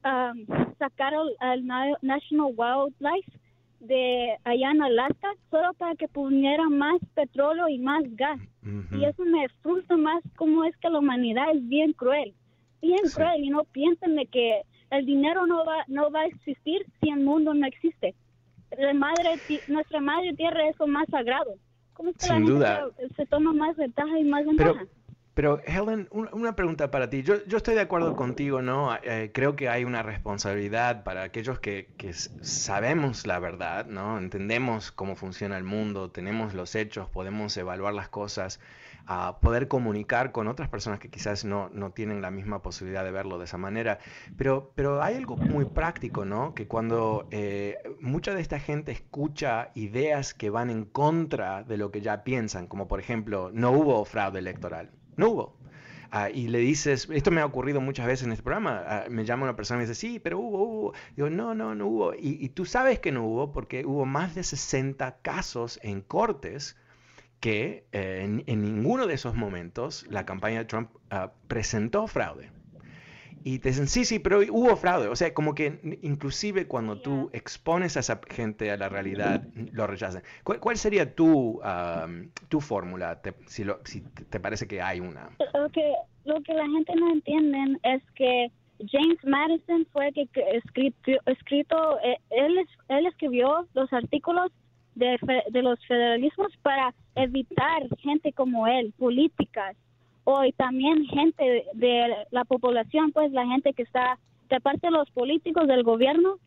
um, 0.06 0.46
sacar 0.78 1.14
al, 1.14 1.36
al 1.40 1.66
Na- 1.66 1.98
National 2.02 2.52
Wildlife 2.56 3.32
de 3.80 4.38
allá 4.46 4.72
en 4.72 4.82
Alaska 4.82 5.30
solo 5.50 5.74
para 5.74 5.96
que 5.96 6.08
pusiera 6.08 6.70
más 6.70 7.00
petróleo 7.16 7.68
y 7.68 7.80
más 7.80 8.04
gas 8.16 8.40
y 8.92 9.04
eso 9.04 9.26
me 9.26 9.48
frustra 9.62 9.98
más 9.98 10.24
cómo 10.38 10.64
es 10.64 10.76
que 10.78 10.90
la 10.90 11.00
humanidad 11.00 11.52
es 11.54 11.68
bien 11.68 11.92
cruel 11.94 12.34
bien 12.82 13.06
Sí. 13.06 13.16
cruel 13.16 13.44
y 13.44 13.50
no 13.50 13.64
piensen 13.66 14.16
de 14.16 14.26
que 14.26 14.62
el 14.98 15.06
dinero 15.06 15.46
no 15.48 15.66
va 15.66 15.84
no 15.88 16.10
va 16.12 16.22
a 16.22 16.26
existir 16.28 16.86
si 17.02 17.10
el 17.10 17.20
mundo 17.22 17.54
no 17.54 17.66
existe 17.68 18.16
la 18.78 18.94
madre 18.94 19.36
nuestra 19.68 20.00
madre 20.02 20.34
tierra 20.34 20.68
es 20.70 20.76
lo 20.80 20.88
más 20.88 21.08
sagrado 21.10 21.56
cómo 21.94 22.10
es 22.10 22.18
que 22.18 22.28
la 22.28 22.36
Sin 22.38 22.46
duda. 22.46 22.90
se, 22.98 23.10
se 23.16 23.26
toma 23.28 23.54
más 23.54 23.76
ventaja 23.78 24.18
y 24.20 24.24
más 24.24 24.44
Pero, 24.58 24.74
ventaja 24.74 24.86
pero 25.36 25.60
Helen, 25.66 26.08
un- 26.12 26.30
una 26.32 26.56
pregunta 26.56 26.92
para 26.92 27.10
ti. 27.10 27.24
Yo, 27.24 27.44
yo 27.48 27.58
estoy 27.58 27.74
de 27.74 27.82
acuerdo 27.82 28.16
contigo, 28.16 28.62
¿no? 28.62 28.96
Eh, 29.02 29.32
creo 29.34 29.56
que 29.56 29.68
hay 29.68 29.84
una 29.84 30.04
responsabilidad 30.04 31.04
para 31.04 31.24
aquellos 31.24 31.60
que, 31.60 31.90
que 31.98 32.14
sabemos 32.14 33.26
la 33.26 33.40
verdad, 33.40 33.88
¿no? 33.88 34.20
Entendemos 34.20 34.92
cómo 34.92 35.16
funciona 35.16 35.58
el 35.58 35.64
mundo, 35.64 36.12
tenemos 36.12 36.54
los 36.54 36.76
hechos, 36.76 37.10
podemos 37.10 37.58
evaluar 37.58 37.96
las 37.96 38.10
cosas, 38.10 38.60
a 39.06 39.40
poder 39.40 39.68
comunicar 39.68 40.32
con 40.32 40.48
otras 40.48 40.70
personas 40.70 41.00
que 41.00 41.10
quizás 41.10 41.44
no, 41.46 41.70
no 41.70 41.92
tienen 41.92 42.22
la 42.22 42.32
misma 42.32 42.62
posibilidad 42.62 43.04
de 43.04 43.12
verlo 43.12 43.38
de 43.38 43.46
esa 43.46 43.58
manera. 43.58 44.00
Pero, 44.38 44.72
pero 44.76 45.02
hay 45.02 45.16
algo 45.16 45.36
muy 45.36 45.66
práctico, 45.66 46.26
¿no? 46.26 46.54
Que 46.54 46.68
cuando 46.68 47.28
eh, 47.32 47.78
mucha 48.00 48.34
de 48.34 48.42
esta 48.42 48.60
gente 48.60 48.92
escucha 48.92 49.72
ideas 49.76 50.34
que 50.34 50.50
van 50.50 50.70
en 50.70 50.86
contra 50.86 51.64
de 51.64 51.78
lo 51.78 51.92
que 51.92 52.02
ya 52.02 52.24
piensan, 52.24 52.68
como 52.68 52.88
por 52.88 53.00
ejemplo, 53.00 53.52
no 53.54 53.72
hubo 53.72 54.06
fraude 54.06 54.40
electoral, 54.40 54.92
no 55.18 55.30
hubo. 55.30 55.58
Ah, 56.16 56.30
y 56.30 56.48
le 56.48 56.60
dices, 56.60 57.10
esto 57.12 57.32
me 57.32 57.42
ha 57.42 57.46
ocurrido 57.46 57.82
muchas 57.82 58.06
veces 58.06 58.28
en 58.28 58.34
este 58.34 58.44
programa, 58.44 58.84
ah, 58.86 59.06
me 59.10 59.26
llama 59.26 59.46
una 59.46 59.56
persona 59.56 59.80
y 59.80 59.82
me 59.82 59.88
dice, 59.88 60.00
sí, 60.00 60.20
pero 60.20 60.38
hubo, 60.38 60.64
hubo. 60.64 60.94
Digo, 61.16 61.32
no, 61.32 61.56
no, 61.56 61.74
no 61.74 61.88
hubo. 61.88 62.14
Y, 62.14 62.38
y 62.40 62.50
tú 62.50 62.66
sabes 62.66 63.00
que 63.00 63.12
no 63.12 63.26
hubo 63.26 63.52
porque 63.52 63.84
hubo 63.84 64.06
más 64.06 64.36
de 64.36 64.44
60 64.44 65.18
casos 65.24 65.80
en 65.82 66.02
cortes 66.02 66.78
que 67.44 67.84
eh, 67.92 68.22
en, 68.24 68.42
en 68.48 68.62
ninguno 68.62 69.06
de 69.06 69.16
esos 69.16 69.36
momentos 69.36 70.08
la 70.10 70.26
campaña 70.26 70.60
de 70.60 70.66
Trump 70.66 70.92
ah, 71.10 71.34
presentó 71.50 72.08
fraude. 72.08 72.50
Y 73.44 73.60
te 73.60 73.68
dicen, 73.70 73.88
sí, 73.88 74.06
sí, 74.06 74.20
pero 74.20 74.40
hubo 74.50 74.78
fraude. 74.78 75.10
O 75.10 75.16
sea, 75.18 75.34
como 75.34 75.54
que 75.54 75.78
inclusive 76.02 76.66
cuando 76.68 77.02
tú 77.02 77.30
expones 77.34 77.98
a 77.98 78.00
esa 78.00 78.22
gente 78.30 78.72
a 78.72 78.78
la 78.78 78.88
realidad, 78.88 79.44
lo 79.74 79.86
rechazan. 79.88 80.24
¿Cuál, 80.46 80.62
cuál 80.62 80.78
sería 80.78 81.14
tu, 81.14 81.60
tu 82.48 82.62
fórmula, 82.62 83.22
te- 83.22 83.34
si, 83.48 83.66
lo- 83.66 83.82
si 83.84 84.00
te 84.30 84.40
parece 84.40 84.66
que 84.66 84.82
hay 84.82 85.02
una? 85.02 85.30
lo 85.54 85.70
que 85.70 85.94
lo 86.24 86.42
que 86.44 86.54
la 86.54 86.66
gente 86.70 86.96
no 86.96 87.12
entienden 87.12 87.78
es 87.84 88.02
que 88.16 88.50
James 88.90 89.20
Madison 89.26 89.86
fue 89.92 90.08
el 90.16 90.30
que 90.30 90.42
escribió, 90.54 91.20
escrito 91.26 92.00
eh, 92.00 92.18
él 92.30 92.66
él 92.88 93.06
escribió 93.08 93.68
los 93.74 93.92
artículos 93.92 94.50
de, 94.96 95.18
de 95.52 95.62
los 95.62 95.78
federalismos 95.86 96.48
para 96.62 96.94
evitar 97.16 97.84
gente 98.00 98.34
como 98.34 98.68
él 98.68 98.94
políticas 98.98 99.76
o 100.24 100.44
y 100.44 100.52
también 100.54 101.06
gente 101.06 101.66
de, 101.74 102.26
la 102.32 102.46
población 102.46 103.12
pues 103.12 103.32
la 103.32 103.46
gente 103.46 103.74
que 103.74 103.84
está 103.84 104.18
de 104.50 104.60
parte 104.60 104.88
de 104.88 104.92
los 104.92 105.10
políticos 105.12 105.68
del 105.68 105.84
gobierno 105.84 106.38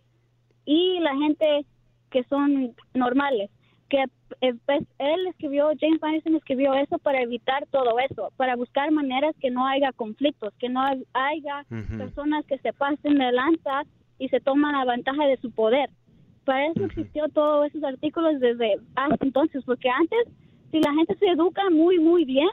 y 0.64 0.98
la 1.00 1.14
gente 1.16 1.64
que 2.10 2.24
son 2.24 2.74
normales 2.94 3.50
que 3.88 4.04
eh, 4.40 4.54
pues, 4.66 4.82
él 4.98 5.26
escribió, 5.28 5.70
James 5.80 6.00
Madison 6.00 6.34
escribió 6.34 6.74
eso 6.74 6.98
para 6.98 7.22
evitar 7.22 7.66
todo 7.70 7.98
eso, 7.98 8.32
para 8.36 8.56
buscar 8.56 8.90
maneras 8.90 9.34
que 9.40 9.50
no 9.50 9.66
haya 9.66 9.92
conflictos, 9.92 10.52
que 10.58 10.68
no 10.68 10.82
haya 11.12 11.64
personas 11.96 12.44
que 12.46 12.58
se 12.58 12.72
pasen 12.72 13.18
de 13.18 13.32
lanza 13.32 13.82
y 14.18 14.28
se 14.28 14.40
toman 14.40 14.72
la 14.72 14.92
ventaja 14.92 15.26
de 15.26 15.36
su 15.36 15.50
poder. 15.50 15.90
Para 16.44 16.66
eso 16.66 16.84
existió 16.84 17.28
todos 17.28 17.66
esos 17.66 17.82
artículos 17.84 18.40
desde 18.40 18.76
hasta 18.94 19.24
entonces, 19.24 19.62
porque 19.64 19.88
antes, 19.88 20.28
si 20.70 20.80
la 20.80 20.92
gente 20.94 21.16
se 21.16 21.26
educa 21.28 21.62
muy, 21.70 21.98
muy 21.98 22.24
bien, 22.24 22.48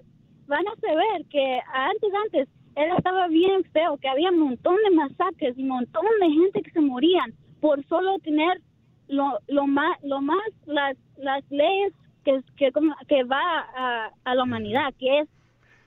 van 0.47 0.67
a 0.67 0.75
saber 0.79 1.25
que 1.29 1.59
antes, 1.73 2.13
antes, 2.25 2.49
él 2.75 2.89
estaba 2.97 3.27
bien 3.27 3.63
feo, 3.65 3.97
que 3.97 4.09
había 4.09 4.29
un 4.29 4.39
montón 4.39 4.75
de 4.87 4.95
masacres 4.95 5.57
y 5.57 5.61
un 5.61 5.69
montón 5.69 6.05
de 6.19 6.29
gente 6.29 6.61
que 6.61 6.71
se 6.71 6.81
morían 6.81 7.33
por 7.59 7.83
solo 7.85 8.17
tener 8.19 8.61
lo, 9.07 9.39
lo 9.47 9.67
más, 9.67 10.01
lo 10.03 10.21
más 10.21 10.43
las, 10.65 10.97
las 11.17 11.43
leyes 11.51 11.93
que, 12.23 12.41
que, 12.57 12.71
que 13.07 13.23
va 13.23 13.41
a, 13.75 14.11
a 14.23 14.35
la 14.35 14.43
humanidad, 14.43 14.93
que 14.97 15.19
es 15.19 15.29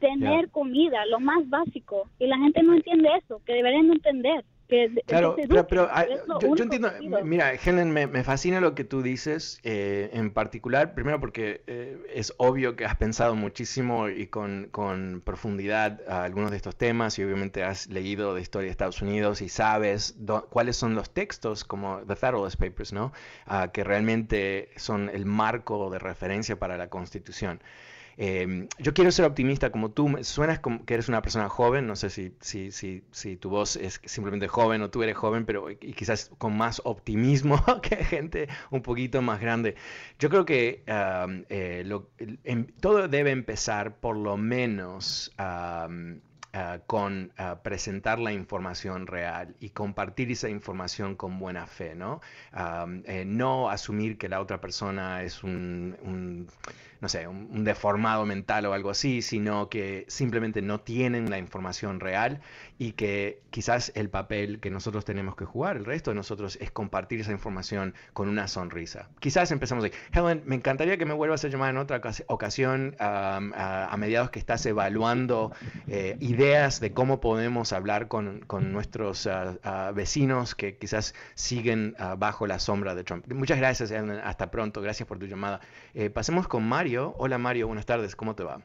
tener 0.01 0.51
comida, 0.51 1.07
lo 1.07 1.21
más 1.21 1.49
básico. 1.49 2.09
Y 2.19 2.27
la 2.27 2.39
gente 2.39 2.63
no 2.63 2.75
entiende 2.75 3.09
eso, 3.19 3.41
que 3.45 3.55
deberían 3.55 3.91
entender. 3.91 4.45
Que, 4.69 4.91
Claro, 5.07 5.37
pero, 5.69 5.89
yo, 6.57 6.65
entiendo, 6.65 6.91
mira, 7.25 7.53
Helen, 7.55 7.93
me, 7.93 8.09
me 8.09 8.25
fascina 8.25 8.61
lo 8.61 8.75
que 8.75 8.83
tú 8.83 9.01
dices, 9.01 9.61
eh, 9.63 10.11
en 10.13 10.33
particular, 10.33 10.93
primero 10.95 11.21
porque 11.21 11.63
eh, 11.69 11.99
es 12.13 12.35
obvio 12.39 12.75
que 12.75 12.85
has 12.85 12.97
pensado 12.97 13.37
muchísimo 13.37 14.09
y 14.09 14.27
con, 14.27 14.69
con 14.73 15.23
profundidad 15.25 16.01
a 16.09 16.25
algunos 16.25 16.51
de 16.51 16.57
estos 16.57 16.75
temas 16.75 17.17
y 17.19 17.23
obviamente 17.23 17.63
has 17.63 17.87
leído 17.89 18.35
de 18.35 18.41
historia 18.41 18.67
de 18.67 18.73
Estados 18.73 19.01
Unidos 19.03 19.41
y 19.41 19.49
sabes 19.49 20.15
do- 20.27 20.47
cuáles 20.51 20.77
son 20.77 20.97
los 20.97 21.11
textos 21.11 21.65
como 21.65 21.99
The 22.07 22.17
Federalist 22.17 22.59
Papers, 22.59 22.93
¿no? 22.93 23.13
Ah, 23.47 23.71
que 23.73 23.85
realmente 23.85 24.71
son 24.77 25.09
el 25.11 25.27
marco 25.27 25.91
de 25.91 26.01
referencia 26.01 26.59
para 26.59 26.77
la 26.77 26.89
Constitución. 26.89 27.61
Eh, 28.19 28.69
yo 28.79 28.95
quiero 28.95 29.11
ser 29.11 29.27
optimista 29.27 29.71
como 29.71 29.91
tú, 29.91 30.19
suenas 30.23 30.59
como 30.61 30.85
que 30.85 30.95
eres 30.95 31.09
una 31.09 31.21
persona 31.23 31.49
joven, 31.49 31.87
no 31.87 31.97
sé 31.97 32.09
si, 32.11 32.33
si, 32.41 32.73
si, 32.73 33.05
si 33.11 33.37
tu 33.37 33.51
voz 33.51 33.77
es 33.77 34.01
simplemente 34.05 34.49
joven 34.49 34.81
o 34.83 34.91
tú 34.91 35.03
eres 35.03 35.17
joven, 35.17 35.45
pero 35.45 35.71
y 35.71 35.77
quizás 35.77 36.31
con 36.39 36.57
más 36.57 36.81
optimismo 36.85 37.63
que 37.83 37.97
gente 37.97 38.49
un 38.71 38.83
poquito 38.83 39.21
más 39.23 39.41
grande. 39.41 39.75
Yo 40.19 40.31
creo 40.31 40.45
que 40.47 40.83
eh, 40.87 41.85
em- 42.45 42.67
todo 42.81 43.09
debe 43.09 43.31
empezar 43.31 43.97
por 43.97 44.17
lo 44.17 44.37
menos 44.37 45.33
ah, 45.39 45.89
con 46.87 47.33
ah, 47.37 47.61
presentar 47.63 48.19
la 48.19 48.33
información 48.33 49.07
real 49.07 49.55
y 49.61 49.71
compartir 49.71 50.31
esa 50.31 50.49
información 50.49 51.15
con 51.15 51.39
buena 51.39 51.67
fe, 51.67 51.95
¿no? 51.95 52.23
Eh, 53.05 53.25
no 53.27 53.69
asumir 53.69 54.17
que 54.17 54.29
la 54.29 54.41
otra 54.41 54.59
persona 54.61 55.23
es 55.23 55.43
un, 55.45 56.47
no 57.07 57.11
sé, 57.11 57.29
un, 57.29 57.63
deformado 57.63 58.27
mental 58.27 58.67
o 58.67 58.73
algo 58.73 58.91
así, 58.91 59.23
sino 59.23 59.69
que 59.69 60.05
simplemente 60.09 60.61
no 60.61 60.81
tienen 60.81 61.31
la 61.31 61.39
información 61.39 62.01
real 62.01 62.41
y 62.79 62.93
que 62.93 63.43
quizás 63.51 63.93
el 63.95 64.11
papel 64.11 64.59
que 64.59 64.71
nosotros 64.71 65.05
tenemos 65.05 65.37
que 65.37 65.45
jugar, 65.45 65.77
el 65.77 65.85
resto 65.85 66.11
de 66.11 66.17
nosotros, 66.17 66.59
es 66.61 66.73
compartir 66.73 67.21
esa 67.21 67.31
información 67.31 67.95
con 68.13 68.29
una 68.29 68.49
sonrisa. 68.49 69.09
Quizás 69.21 69.53
empezamos 69.53 69.85
ahí. 69.85 69.93
Helen, 70.13 70.43
me 70.47 70.57
encantaría 70.57 70.99
que 70.99 71.07
me 71.07 71.15
vuelvas 71.15 71.45
a 71.45 71.49
llamar 71.49 71.71
en 71.71 71.77
otra 71.77 72.01
ocasión 72.27 72.97
a, 72.99 73.95
mediados 73.97 74.31
que 74.31 74.41
estás 74.41 74.67
evaluando 74.67 75.53
eh, 75.87 76.17
ideas 76.19 76.81
de 76.81 76.93
cómo 76.93 77.21
podemos 77.21 77.73
hablar 77.73 78.09
con, 78.09 78.45
nuestros 78.73 79.29
ah, 79.29 79.55
ah, 79.63 79.93
vecinos 79.95 80.57
que 80.57 80.77
quizás 80.77 81.15
siguen 81.35 81.95
ah, 82.01 82.17
bajo 82.19 82.49
la 82.49 82.59
sombra 82.59 82.97
de 82.97 83.05
Trump. 83.05 83.33
Muchas 83.33 83.59
gracias, 83.59 83.93
Helen. 83.93 84.21
Hasta 84.25 84.51
pronto. 84.51 84.83
Gracias 84.83 85.07
por 85.07 85.21
tu 85.21 85.27
llamada. 85.27 85.61
Eh, 85.95 86.11
pasemos 86.11 86.49
con 86.49 86.67
Mario. 86.69 86.96
Hola, 86.99 87.39
Mario. 87.39 87.67
Buenas 87.67 87.87
tardes. 87.87 88.17
¿Cómo 88.17 88.35
te 88.35 88.45
va? 88.45 88.63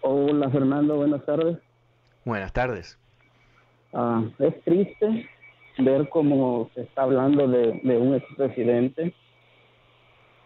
Hola, 0.00 0.50
Fernando. 0.50 0.96
Buenas 0.96 1.24
tardes. 1.24 1.58
Buenas 2.24 2.52
tardes. 2.52 2.98
es 4.38 4.64
triste 4.64 5.28
ver 5.78 6.08
cómo 6.08 6.70
se 6.74 6.82
está 6.82 7.02
hablando 7.02 7.46
de, 7.46 7.80
de 7.82 7.96
un 7.96 8.14
expresidente 8.14 9.14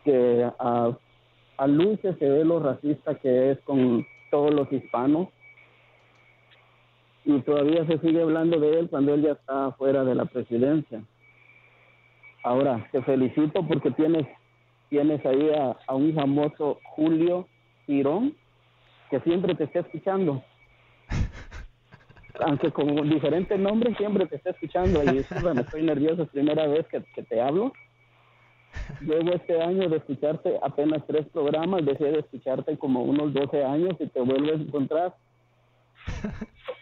que 0.04 0.48
a, 0.58 0.96
a 1.56 1.66
luces 1.66 2.16
se 2.18 2.28
ve 2.28 2.44
lo 2.44 2.60
racista 2.60 3.14
que 3.14 3.52
es 3.52 3.60
con 3.60 4.06
todos 4.30 4.52
los 4.52 4.70
hispanos 4.72 5.28
y 7.24 7.40
todavía 7.40 7.86
se 7.86 7.98
sigue 7.98 8.22
hablando 8.22 8.58
de 8.58 8.80
él 8.80 8.90
cuando 8.90 9.14
él 9.14 9.22
ya 9.22 9.32
está 9.32 9.72
fuera 9.72 10.04
de 10.04 10.14
la 10.14 10.24
presidencia. 10.24 11.02
Ahora, 12.42 12.88
te 12.90 13.00
felicito 13.02 13.64
porque 13.66 13.92
tienes, 13.92 14.26
tienes 14.92 15.24
ahí 15.24 15.50
a, 15.54 15.94
un 15.94 16.14
famoso 16.14 16.78
Julio 16.84 17.48
Tirón 17.86 18.34
que 19.08 19.20
siempre 19.20 19.54
te 19.54 19.64
está 19.64 19.80
escuchando. 19.80 20.44
Aunque 22.40 22.70
con 22.70 23.08
diferentes 23.08 23.58
nombres 23.58 23.96
siempre 23.96 24.26
te 24.26 24.36
está 24.36 24.50
escuchando 24.50 25.02
y 25.02 25.06
me 25.06 25.60
estoy 25.62 25.82
nervioso, 25.82 26.24
es 26.24 26.28
primera 26.28 26.66
vez 26.66 26.86
que, 26.88 27.02
que 27.14 27.22
te 27.22 27.40
hablo. 27.40 27.72
Luego 29.00 29.32
este 29.32 29.62
año 29.62 29.88
de 29.88 29.96
escucharte 29.96 30.58
apenas 30.62 31.02
tres 31.06 31.26
programas, 31.32 31.86
dejé 31.86 32.12
de 32.12 32.18
escucharte 32.18 32.76
como 32.76 33.02
unos 33.02 33.32
12 33.32 33.64
años 33.64 33.96
y 33.98 34.06
te 34.08 34.20
vuelves 34.20 34.60
a 34.60 34.62
encontrar 34.62 35.14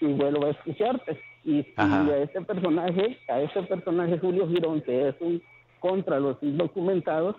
y 0.00 0.06
vuelvo 0.06 0.46
a 0.46 0.50
escucharte. 0.50 1.20
Y, 1.44 1.64
a 1.76 2.08
este 2.16 2.40
personaje, 2.40 3.18
a 3.28 3.40
este 3.40 3.62
personaje 3.62 4.18
Julio 4.18 4.48
Girón, 4.48 4.80
que 4.80 5.10
es 5.10 5.14
un 5.20 5.40
contra 5.78 6.18
los 6.18 6.42
indocumentados, 6.42 7.36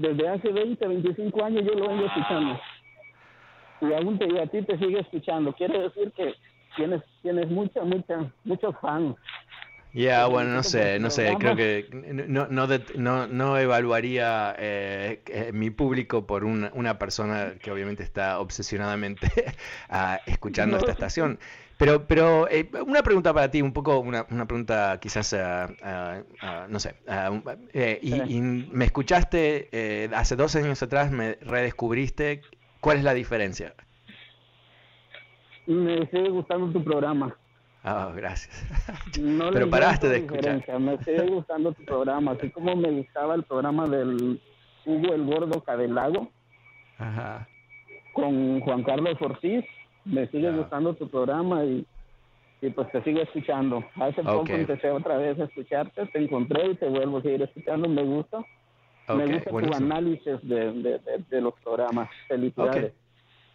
desde 0.00 0.28
hace 0.28 0.50
20, 0.50 0.86
25 0.86 1.44
años 1.44 1.64
yo 1.64 1.74
lo 1.74 1.88
vengo 1.88 2.06
escuchando. 2.06 2.58
Y 3.82 3.92
aún 3.92 4.18
te, 4.18 4.40
a 4.40 4.46
ti 4.46 4.62
te 4.62 4.78
sigue 4.78 5.00
escuchando. 5.00 5.52
Quiere 5.52 5.78
decir 5.78 6.10
que 6.12 6.34
tienes, 6.76 7.02
tienes 7.22 7.50
mucha, 7.50 7.82
mucha, 7.82 8.32
muchos 8.44 8.74
fans. 8.80 9.16
Ya, 9.92 10.26
bueno, 10.26 10.52
no 10.52 10.62
sé, 10.62 11.00
no 11.00 11.10
sé, 11.10 11.34
creo 11.38 11.56
que 11.56 11.88
no, 12.28 12.46
no, 12.46 12.68
no, 12.94 13.26
no 13.26 13.58
evaluaría 13.58 14.54
eh, 14.56 15.20
eh, 15.26 15.50
mi 15.52 15.70
público 15.70 16.28
por 16.28 16.44
una, 16.44 16.70
una, 16.74 16.96
persona 16.96 17.54
que 17.60 17.72
obviamente 17.72 18.04
está 18.04 18.38
obsesionadamente 18.38 19.28
ah, 19.90 20.20
escuchando 20.26 20.76
esta 20.76 20.92
estación. 20.92 21.40
Pero, 21.80 22.06
pero 22.06 22.48
eh, 22.48 22.70
una 22.86 23.02
pregunta 23.02 23.34
para 23.34 23.50
ti, 23.50 23.60
un 23.60 23.72
poco, 23.72 23.98
una, 23.98 24.24
una 24.30 24.46
pregunta 24.46 24.98
quizás, 25.00 25.34
ah, 25.34 26.22
no 26.68 26.78
sé, 26.78 26.94
y, 28.02 28.36
y, 28.36 28.40
me 28.40 28.84
escuchaste 28.84 30.08
hace 30.14 30.36
dos 30.36 30.54
años 30.54 30.80
atrás, 30.82 31.10
me 31.10 31.34
redescubriste, 31.40 32.42
¿cuál 32.80 32.98
es 32.98 33.04
la 33.04 33.14
diferencia? 33.14 33.74
Me 35.66 36.06
sigue 36.06 36.28
gustando 36.28 36.70
tu 36.72 36.84
programa. 36.84 37.36
Ah, 37.82 38.12
gracias. 38.14 38.66
Pero 39.52 39.70
paraste 39.70 40.08
de 40.08 40.18
escuchar. 40.18 40.80
Me 40.80 40.98
sigue 40.98 41.26
gustando 41.28 41.72
tu 41.72 41.84
programa, 41.84 42.32
así 42.32 42.50
como 42.50 42.76
me 42.76 42.90
gustaba 42.90 43.34
el 43.34 43.44
programa 43.44 43.88
del 43.88 44.40
Hugo 44.84 45.14
el 45.14 45.24
Gordo 45.24 45.62
Cadelago. 45.62 46.30
Ajá. 46.98 47.48
Con 48.12 48.60
Juan 48.60 48.82
Carlos 48.82 49.16
Ortiz. 49.20 49.64
Me 50.04 50.26
sigue 50.28 50.50
gustando 50.50 50.94
tu 50.94 51.08
programa 51.08 51.64
y, 51.64 51.86
y 52.60 52.70
pues 52.70 52.90
te 52.92 53.02
sigo 53.02 53.20
escuchando. 53.20 53.84
Hace 53.96 54.22
poco 54.22 54.52
empecé 54.52 54.90
otra 54.90 55.16
vez 55.18 55.38
a 55.38 55.44
escucharte, 55.44 56.06
te 56.06 56.18
encontré 56.18 56.68
y 56.68 56.74
te 56.76 56.88
vuelvo 56.88 57.18
a 57.18 57.22
seguir 57.22 57.42
escuchando. 57.42 57.88
Me 57.88 58.02
gusta. 58.02 58.38
me 59.08 59.26
gusta 59.26 59.50
tu 59.50 59.74
análisis 59.74 60.38
de, 60.42 60.72
de, 60.72 61.00
de, 61.28 61.40
los 61.40 61.54
programas. 61.62 62.08
Felicidades. 62.28 62.92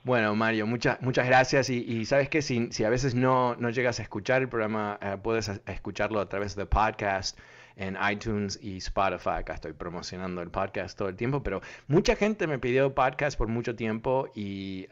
Bueno, 0.04 0.36
Mario, 0.36 0.68
muchas 0.68 1.02
muchas 1.02 1.26
gracias. 1.26 1.70
Y, 1.70 2.06
sabes 2.06 2.30
que 2.30 2.44
si, 2.44 2.72
si, 2.72 2.84
a 2.84 2.90
veces 2.90 3.16
no, 3.16 3.56
no, 3.56 3.72
llegas 3.72 4.00
a 4.00 4.04
escuchar 4.04 4.44
el 4.44 4.50
programa, 4.50 5.00
eh, 5.02 5.18
puedes 5.22 5.50
escucharlo 5.66 6.20
a 6.20 6.30
través 6.30 6.56
de 6.56 6.68
podcast 6.68 7.40
en 7.76 7.98
iTunes 8.10 8.60
y 8.62 8.78
Spotify. 8.78 9.30
Acá 9.38 9.54
estoy 9.54 9.74
promocionando 9.74 10.42
el 10.42 10.50
podcast 10.50 10.98
todo 10.98 11.10
el 11.10 11.16
tiempo, 11.16 11.44
pero 11.44 11.62
mucha 11.88 12.16
gente 12.16 12.48
me 12.48 12.60
pidió 12.60 12.94
podcast 12.94 13.38
por 13.38 13.48
mucho 13.48 13.76
tiempo 13.76 14.30
y 14.36 14.88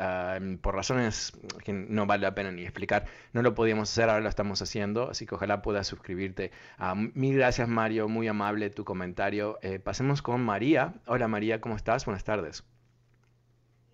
por 0.62 0.76
razones 0.76 1.34
que 1.64 1.74
no 1.74 2.06
vale 2.06 2.24
la 2.24 2.36
pena 2.36 2.52
ni 2.52 2.64
explicar, 2.64 3.06
no 3.32 3.42
lo 3.42 3.54
podíamos 3.54 3.92
hacer, 3.92 4.10
ahora 4.10 4.22
lo 4.22 4.30
estamos 4.30 4.62
haciendo, 4.62 5.10
así 5.10 5.26
que 5.26 5.36
ojalá 5.36 5.62
puedas 5.62 5.88
suscribirte. 5.88 6.52
Uh, 6.80 6.96
mil 7.14 7.36
gracias, 7.36 7.68
Mario, 7.68 8.08
muy 8.08 8.28
amable 8.28 8.70
tu 8.70 8.84
comentario. 8.84 9.60
Eh, 9.62 9.80
pasemos 9.80 10.22
con 10.22 10.44
María. 10.44 10.94
Hola, 11.08 11.28
María, 11.28 11.62
¿cómo 11.62 11.76
estás? 11.76 12.06
Buenas 12.06 12.24
tardes. 12.24 12.64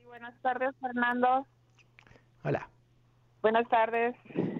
Buenas 0.05 0.35
tardes, 0.41 0.75
Fernando. 0.81 1.47
Hola. 2.43 2.69
Buenas 3.41 3.67
tardes. 3.69 4.15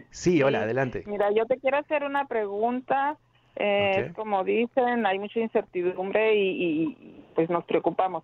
Sí, 0.10 0.42
hola, 0.42 0.62
adelante. 0.62 1.04
Mira, 1.06 1.30
yo 1.36 1.46
te 1.46 1.58
quiero 1.58 1.78
hacer 1.78 2.04
una 2.04 2.26
pregunta. 2.28 3.18
Eh, 3.60 4.14
Como 4.16 4.44
dicen, 4.44 5.06
hay 5.06 5.20
mucha 5.20 5.40
incertidumbre 5.40 6.36
y, 6.36 6.98
pues 7.36 7.50
nos 7.50 7.66
preocupamos. 7.66 8.24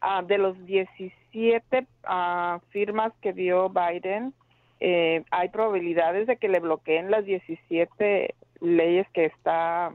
Ah, 0.00 0.22
de 0.22 0.36
los 0.38 0.64
17 0.66 1.86
ah, 2.04 2.60
firmas 2.68 3.12
que 3.22 3.32
dio 3.32 3.70
Biden, 3.70 4.34
eh, 4.80 5.24
¿hay 5.30 5.48
probabilidades 5.48 6.26
de 6.26 6.36
que 6.36 6.48
le 6.48 6.60
bloqueen 6.60 7.10
las 7.10 7.24
17 7.24 8.34
leyes 8.60 9.06
que 9.14 9.24
está 9.24 9.92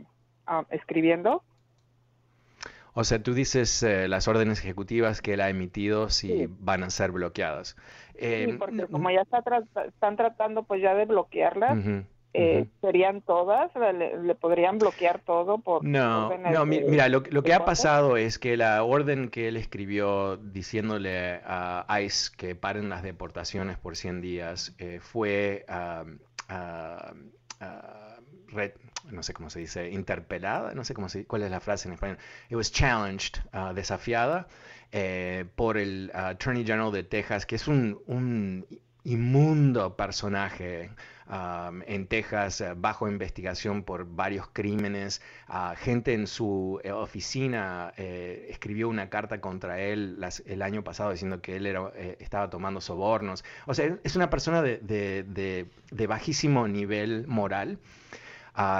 ah, 0.47 0.65
escribiendo? 0.71 1.43
O 2.93 3.03
sea, 3.03 3.23
tú 3.23 3.33
dices 3.33 3.83
eh, 3.83 4.07
las 4.07 4.27
órdenes 4.27 4.59
ejecutivas 4.59 5.21
que 5.21 5.35
él 5.35 5.41
ha 5.41 5.49
emitido 5.49 6.09
si 6.09 6.47
van 6.59 6.83
a 6.83 6.89
ser 6.89 7.11
bloqueadas. 7.11 7.77
sí, 8.13 8.17
eh, 8.19 8.55
porque 8.59 8.87
como 8.87 9.09
ya 9.11 9.21
están 9.21 10.17
tratando 10.17 10.63
pues 10.63 10.81
ya 10.81 10.93
de 10.93 11.05
bloquearlas, 11.05 11.77
eh, 12.33 12.67
¿serían 12.81 13.21
todas? 13.21 13.71
¿Le, 13.75 14.35
podrían 14.35 14.77
bloquear 14.77 15.19
todo 15.19 15.57
por 15.59 15.83
No, 15.83 16.29
no 16.37 16.65
mira, 16.65 17.09
lo, 17.09 17.23
que 17.23 17.53
ha 17.53 17.65
pasado 17.65 18.17
es 18.17 18.39
que 18.39 18.57
la 18.57 18.83
orden 18.83 19.29
que 19.29 19.47
él 19.47 19.57
escribió 19.57 20.37
diciéndole 20.37 21.41
a 21.45 21.85
ICE 22.01 22.31
que 22.37 22.55
paren 22.55 22.89
las 22.89 23.03
deportaciones 23.03 23.77
por 23.77 23.95
100 23.95 24.21
días 24.21 24.75
fue... 24.99 25.65
Uh, 25.69 26.17
no 29.09 29.23
sé 29.23 29.33
cómo 29.33 29.49
se 29.49 29.59
dice, 29.59 29.89
interpelada, 29.89 30.73
no 30.73 30.83
sé 30.83 30.93
cómo 30.93 31.09
se, 31.09 31.25
cuál 31.25 31.43
es 31.43 31.51
la 31.51 31.59
frase 31.59 31.87
en 31.87 31.93
español. 31.93 32.17
It 32.49 32.55
was 32.55 32.71
challenged, 32.71 33.39
uh, 33.53 33.73
desafiada 33.73 34.47
eh, 34.91 35.45
por 35.55 35.77
el 35.77 36.11
uh, 36.13 36.17
Attorney 36.17 36.63
General 36.65 36.91
de 36.91 37.03
Texas, 37.03 37.45
que 37.45 37.55
es 37.55 37.67
un, 37.67 38.65
inmundo 39.03 39.95
personaje 39.95 40.91
en 41.87 42.07
Texas 42.07 42.61
uh, 42.61 42.75
bajo 42.75 43.07
investigación 43.07 43.83
por 43.83 44.05
varios 44.05 44.47
crímenes. 44.51 45.21
gente 45.77 46.13
en 46.13 46.27
su 46.27 46.81
eh, 46.83 46.91
oficina 46.91 47.93
eh, 47.95 48.47
escribió 48.49 48.89
una 48.89 49.09
carta 49.09 49.39
contra 49.39 49.79
él 49.79 50.17
el 50.45 50.61
año 50.61 50.83
pasado 50.83 51.11
diciendo 51.11 51.41
que 51.41 51.55
él 51.55 51.67
era, 51.67 51.89
estaba 52.19 52.49
tomando 52.49 52.81
sobornos. 52.81 53.45
O 53.65 53.73
sea, 53.73 53.97
es 54.03 54.15
una 54.15 54.29
persona 54.29 54.61
de, 54.61 55.67
bajísimo 56.07 56.67
nivel 56.67 57.25
moral 57.27 57.79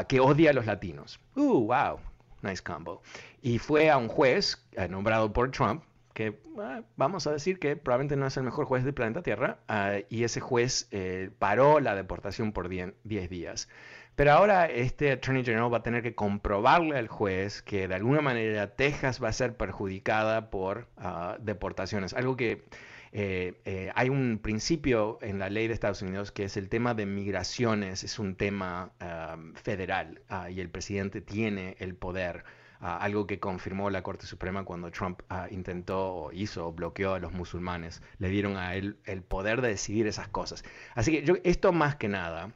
que 0.10 0.20
odia 0.20 0.50
a 0.50 0.54
los 0.54 0.66
latinos. 0.66 1.20
Uh, 1.36 1.68
wow, 1.68 2.00
nice 2.42 2.62
combo. 2.62 3.02
Y 3.42 3.58
fue 3.58 3.90
a 3.90 3.98
un 3.98 4.08
juez 4.08 4.64
eh, 4.74 4.88
nombrado 4.88 5.34
por 5.34 5.52
Trump, 5.52 5.84
que 6.14 6.40
ah, 6.60 6.82
vamos 6.96 7.28
a 7.28 7.32
decir 7.32 7.60
que 7.60 7.76
probablemente 7.76 8.16
no 8.16 8.28
es 8.28 8.38
el 8.38 8.44
mejor 8.44 8.66
juez 8.66 8.84
del 8.84 8.94
planeta 8.94 9.22
Tierra, 9.22 9.60
ah, 9.68 9.98
y 10.10 10.24
ese 10.24 10.40
juez 10.40 10.88
eh, 10.92 11.30
paró 11.40 11.80
la 11.80 11.96
deportación 11.96 12.52
por 12.52 12.70
10 12.70 12.94
días. 13.30 13.70
Pero 14.16 14.34
ahora 14.34 14.66
este 14.66 15.12
Attorney 15.12 15.44
General 15.44 15.74
va 15.74 15.78
a 15.78 15.84
tener 15.84 16.04
que 16.04 16.16
comprobarle 16.16 16.98
al 16.98 17.08
juez 17.08 17.62
que 17.62 17.88
de 17.88 17.96
alguna 17.96 18.22
manera 18.22 18.76
Texas 18.76 19.24
va 19.24 19.30
a 19.30 19.34
ser 19.34 19.56
perjudicada 19.56 20.50
por 20.50 20.88
ah, 20.98 21.38
deportaciones, 21.40 22.14
algo 22.14 22.36
que 22.36 22.66
eh, 23.14 23.60
eh, 23.66 23.92
hay 23.96 24.10
un 24.10 24.40
principio 24.42 25.18
en 25.22 25.40
la 25.40 25.50
ley 25.50 25.68
de 25.68 25.74
Estados 25.74 26.02
Unidos 26.02 26.32
que 26.32 26.44
es 26.46 26.56
el 26.58 26.70
tema 26.70 26.94
de 26.94 27.06
migraciones, 27.06 28.04
es 28.04 28.20
un 28.20 28.36
tema 28.36 28.92
federal 29.56 30.22
ah, 30.30 30.50
y 30.50 30.60
el 30.62 30.70
presidente 30.70 31.22
tiene 31.22 31.76
el 31.80 31.96
poder 31.96 32.44
algo 32.82 33.28
que 33.28 33.40
confirmó 33.40 33.90
la 33.90 34.02
Corte 34.04 34.26
Suprema 34.26 34.66
cuando 34.66 34.92
Trump 34.92 35.22
ah, 35.30 35.48
intentó 35.52 36.14
o 36.14 36.32
hizo 36.32 36.68
o 36.68 36.74
bloqueó 36.74 37.14
a 37.14 37.20
los 37.20 37.32
musulmanes. 37.32 38.02
Le 38.18 38.30
dieron 38.30 38.58
a 38.58 38.76
él 38.76 39.00
el 39.06 39.22
poder 39.22 39.62
de 39.62 39.70
decidir 39.70 40.08
esas 40.08 40.28
cosas. 40.28 40.64
Así 40.96 41.12
que 41.12 41.24
yo, 41.24 41.36
esto 41.44 41.72
más 41.72 41.96
que 41.96 42.08
nada 42.08 42.54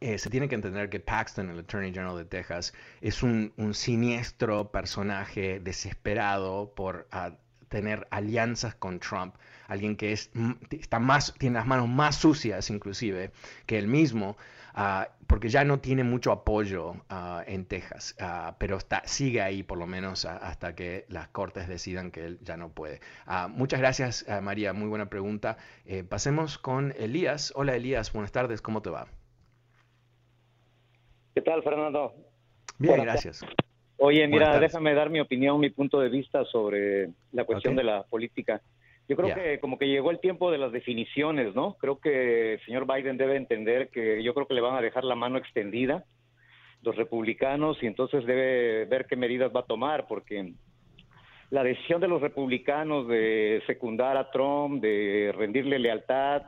eh, 0.00 0.18
se 0.18 0.28
tiene 0.28 0.48
que 0.48 0.54
entender 0.54 0.90
que 0.90 1.00
Paxton, 1.00 1.48
el 1.48 1.60
Attorney 1.60 1.90
General 1.90 2.16
de 2.16 2.26
Texas, 2.26 2.74
es 3.00 3.22
un, 3.22 3.52
siniestro 3.72 4.70
personaje 4.70 5.58
desesperado 5.58 6.74
por 6.74 7.08
ah, 7.12 7.32
tener 7.76 8.06
alianzas 8.10 8.74
con 8.74 9.00
Trump, 9.00 9.34
alguien 9.68 9.96
que 9.96 10.12
es, 10.12 10.30
está 10.70 10.98
más, 10.98 11.34
tiene 11.38 11.58
las 11.58 11.66
manos 11.66 11.88
más 11.88 12.16
sucias 12.16 12.70
inclusive 12.70 13.32
que 13.66 13.76
él 13.76 13.86
mismo, 13.86 14.38
ah, 14.72 15.08
porque 15.26 15.50
ya 15.50 15.62
no 15.62 15.78
tiene 15.78 16.02
mucho 16.02 16.32
apoyo 16.32 16.94
ah, 17.10 17.44
en 17.46 17.66
Texas, 17.66 18.16
pero 18.56 18.78
está, 18.78 19.02
sigue 19.04 19.42
ahí 19.42 19.62
por 19.62 19.76
lo 19.76 19.86
menos 19.86 20.24
hasta 20.24 20.74
que 20.74 21.04
las 21.10 21.28
cortes 21.28 21.68
decidan 21.68 22.10
que 22.10 22.24
él 22.24 22.38
ya 22.42 22.56
no 22.56 22.70
puede. 22.70 23.00
muchas 23.50 23.80
gracias 23.80 24.24
María, 24.42 24.72
muy 24.72 24.88
buena 24.88 25.10
pregunta. 25.10 25.58
Eh, 25.84 26.02
pasemos 26.02 26.56
con 26.56 26.94
Elías. 26.96 27.52
Hola 27.56 27.76
Elías, 27.76 28.10
buenas 28.10 28.32
tardes, 28.32 28.62
¿cómo 28.62 28.80
te 28.80 28.88
va? 28.88 29.06
¿Qué 31.34 31.42
tal, 31.42 31.62
Fernando? 31.62 32.14
Bien, 32.78 33.02
gracias. 33.02 33.44
Oye, 33.98 34.26
mira, 34.28 34.58
déjame 34.58 34.94
dar 34.94 35.10
mi 35.10 35.20
opinión, 35.20 35.58
mi 35.58 35.70
punto 35.70 36.00
de 36.00 36.08
vista 36.08 36.44
sobre 36.44 37.10
la 37.32 37.44
cuestión 37.44 37.76
de 37.76 37.84
la 37.84 38.02
política. 38.02 38.60
Yo 39.08 39.16
creo 39.16 39.34
que 39.34 39.60
como 39.60 39.78
que 39.78 39.88
llegó 39.88 40.10
el 40.10 40.18
tiempo 40.18 40.50
de 40.50 40.58
las 40.58 40.72
definiciones, 40.72 41.54
¿no? 41.54 41.74
Creo 41.74 41.98
que 41.98 42.54
el 42.54 42.60
señor 42.64 42.86
Biden 42.92 43.16
debe 43.16 43.36
entender 43.36 43.88
que 43.88 44.22
yo 44.22 44.34
creo 44.34 44.46
que 44.46 44.54
le 44.54 44.60
van 44.60 44.76
a 44.76 44.82
dejar 44.82 45.04
la 45.04 45.14
mano 45.14 45.38
extendida 45.38 46.04
los 46.82 46.96
republicanos 46.96 47.82
y 47.82 47.86
entonces 47.86 48.24
debe 48.24 48.84
ver 48.86 49.06
qué 49.06 49.16
medidas 49.16 49.50
va 49.54 49.60
a 49.60 49.66
tomar, 49.66 50.06
porque 50.06 50.52
la 51.50 51.64
decisión 51.64 52.00
de 52.00 52.08
los 52.08 52.20
republicanos 52.20 53.08
de 53.08 53.62
secundar 53.66 54.16
a 54.16 54.30
Trump, 54.30 54.82
de 54.82 55.32
rendirle 55.36 55.78
lealtad, 55.78 56.42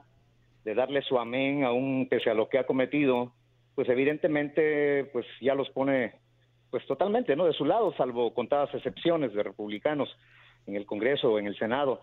de 0.65 0.75
darle 0.75 1.03
su 1.03 1.19
amén 1.19 1.65
aún 1.65 2.09
pese 2.09 2.31
a 2.31 2.35
lo 2.35 2.49
que 2.49 2.59
ha 2.59 2.67
cometido, 2.67 3.33
pues 3.75 3.89
evidentemente 3.89 5.05
pues 5.13 5.27
ya 5.41 5.55
los 5.55 5.71
pone 5.71 6.15
pues 6.71 6.87
totalmente 6.87 7.35
no 7.37 7.47
de 7.47 7.53
su 7.53 7.65
lado 7.65 7.95
salvo 7.97 8.33
contadas 8.35 8.75
excepciones 8.75 9.33
de 9.33 9.43
republicanos 9.43 10.09
en 10.67 10.77
el 10.77 10.87
Congreso 10.87 11.33
o 11.33 11.39
en 11.39 11.47
el 11.47 11.59
Senado. 11.59 12.01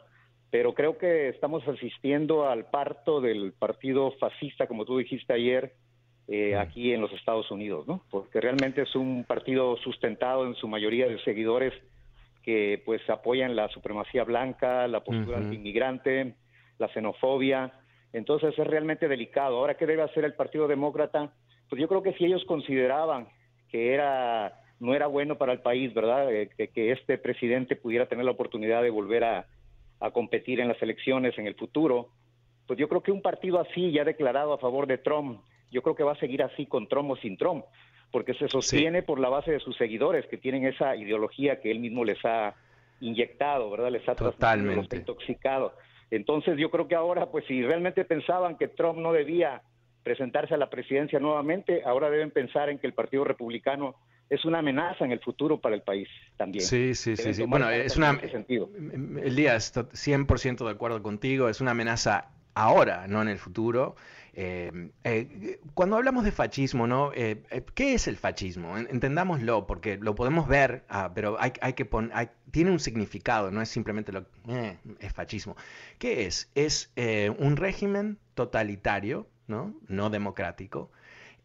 Pero 0.51 0.73
creo 0.73 0.97
que 0.97 1.29
estamos 1.29 1.67
asistiendo 1.67 2.47
al 2.47 2.65
parto 2.65 3.21
del 3.21 3.53
partido 3.53 4.11
fascista 4.19 4.67
como 4.67 4.85
tú 4.85 4.97
dijiste 4.97 5.33
ayer 5.33 5.73
eh, 6.27 6.55
aquí 6.55 6.91
en 6.91 7.01
los 7.01 7.11
Estados 7.13 7.51
Unidos 7.51 7.87
no 7.87 8.01
porque 8.09 8.41
realmente 8.41 8.81
es 8.81 8.95
un 8.95 9.25
partido 9.25 9.77
sustentado 9.77 10.47
en 10.47 10.55
su 10.55 10.67
mayoría 10.67 11.07
de 11.07 11.19
seguidores 11.19 11.71
que 12.41 12.81
pues 12.83 13.07
apoyan 13.09 13.55
la 13.55 13.67
supremacía 13.69 14.23
blanca 14.23 14.87
la 14.87 15.03
postura 15.03 15.37
anti-inmigrante 15.37 16.35
la 16.77 16.87
xenofobia. 16.89 17.73
Entonces 18.11 18.57
es 18.57 18.67
realmente 18.67 19.07
delicado. 19.07 19.57
Ahora 19.57 19.75
qué 19.75 19.85
debe 19.85 20.03
hacer 20.03 20.25
el 20.25 20.33
Partido 20.33 20.67
Demócrata 20.67 21.31
pues 21.69 21.81
yo 21.81 21.87
creo 21.87 22.03
que 22.03 22.13
si 22.13 22.25
ellos 22.25 22.43
consideraban 22.45 23.27
que 23.75 23.93
era 23.93 24.53
no 24.79 24.95
era 24.95 25.07
bueno 25.07 25.37
para 25.37 25.51
el 25.51 25.59
país, 25.59 25.93
¿verdad? 25.93 26.33
Eh, 26.33 26.49
que, 26.73 26.91
este 26.93 27.17
presidente 27.17 27.75
pudiera 27.75 28.05
tener 28.05 28.23
la 28.23 28.31
oportunidad 28.31 28.81
de 28.81 28.89
volver 28.89 29.25
a, 29.25 29.47
competir 30.13 30.61
en 30.61 30.67
las 30.67 30.81
elecciones 30.81 31.37
en 31.37 31.47
el 31.47 31.55
futuro, 31.55 32.09
pues 32.67 32.77
yo 32.77 32.87
creo 32.87 33.01
que 33.01 33.11
un 33.11 33.21
partido 33.23 33.59
así 33.59 33.91
ya 33.91 34.03
declarado 34.03 34.53
a 34.53 34.59
favor 34.59 34.85
de 34.85 34.99
Trump, 34.99 35.41
yo 35.71 35.81
creo 35.81 35.95
que 35.95 36.03
va 36.03 36.11
a 36.11 36.19
seguir 36.19 36.43
así 36.43 36.67
con 36.67 36.87
Trump 36.87 37.09
o 37.09 37.17
sin 37.17 37.37
Trump, 37.37 37.65
porque 38.11 38.35
se 38.35 38.47
sostiene 38.47 39.01
por 39.01 39.19
la 39.19 39.29
base 39.29 39.51
de 39.51 39.59
sus 39.59 39.75
seguidores 39.77 40.25
que 40.27 40.37
tienen 40.37 40.65
esa 40.65 40.95
ideología 40.95 41.59
que 41.59 41.71
él 41.71 41.79
mismo 41.79 42.05
les 42.05 42.23
ha 42.23 42.53
inyectado, 43.01 43.71
¿verdad? 43.71 43.91
Les 43.91 44.07
ha 44.07 44.15
Totalmente. 44.15 44.95
intoxicado. 44.95 45.73
Entonces 46.11 46.57
yo 46.57 46.69
creo 46.69 46.87
que 46.87 46.95
ahora, 46.95 47.25
pues 47.25 47.45
si 47.45 47.63
realmente 47.63 48.05
pensaban 48.05 48.57
que 48.57 48.67
Trump 48.67 48.99
no 48.99 49.11
debía 49.11 49.63
presentarse 50.05 50.53
a 50.53 50.57
la 50.57 50.69
presidencia 50.69 51.19
nuevamente, 51.19 51.81
ahora 51.83 52.11
deben 52.11 52.29
pensar 52.29 52.69
en 52.69 52.77
que 52.77 52.85
el 52.85 52.93
Partido 52.93 53.23
Republicano 53.23 53.95
es 54.29 54.45
una 54.45 54.59
amenaza 54.59 55.03
en 55.03 55.11
el 55.11 55.19
futuro 55.19 55.59
para 55.59 55.73
el 55.73 55.81
país 55.81 56.07
también. 56.37 56.63
Sí, 56.63 56.93
sí, 56.93 57.17
sí, 57.17 57.33
sí. 57.33 57.43
Bueno, 57.43 57.71
es 57.71 57.97
una... 57.97 58.19
Sentido. 58.19 58.69
Elías, 59.23 59.73
100% 59.73 60.63
de 60.63 60.71
acuerdo 60.71 61.01
contigo, 61.01 61.49
es 61.49 61.59
una 61.59 61.71
amenaza 61.71 62.29
ahora, 62.53 63.07
no 63.07 63.23
en 63.23 63.29
el 63.29 63.39
futuro. 63.39 63.95
Eh, 64.35 64.91
eh, 65.03 65.59
cuando 65.73 65.95
hablamos 65.95 66.23
de 66.23 66.31
fascismo, 66.31 66.85
¿no? 66.85 67.11
Eh, 67.15 67.41
¿Qué 67.73 67.95
es 67.95 68.07
el 68.07 68.17
fascismo? 68.17 68.77
Entendámoslo, 68.77 69.65
porque 69.65 69.97
lo 69.97 70.13
podemos 70.13 70.47
ver, 70.47 70.83
ah, 70.87 71.13
pero 71.15 71.37
hay, 71.39 71.53
hay 71.61 71.73
que 71.73 71.85
poner, 71.85 72.29
tiene 72.51 72.69
un 72.69 72.79
significado, 72.79 73.49
no 73.49 73.59
es 73.59 73.69
simplemente 73.69 74.11
lo 74.11 74.27
es 74.99 75.13
fascismo. 75.13 75.55
¿Qué 75.97 76.27
es? 76.27 76.51
Es 76.53 76.91
un 77.39 77.57
régimen 77.57 78.19
totalitario 78.35 79.27
¿no? 79.47 80.09
democrático, 80.09 80.91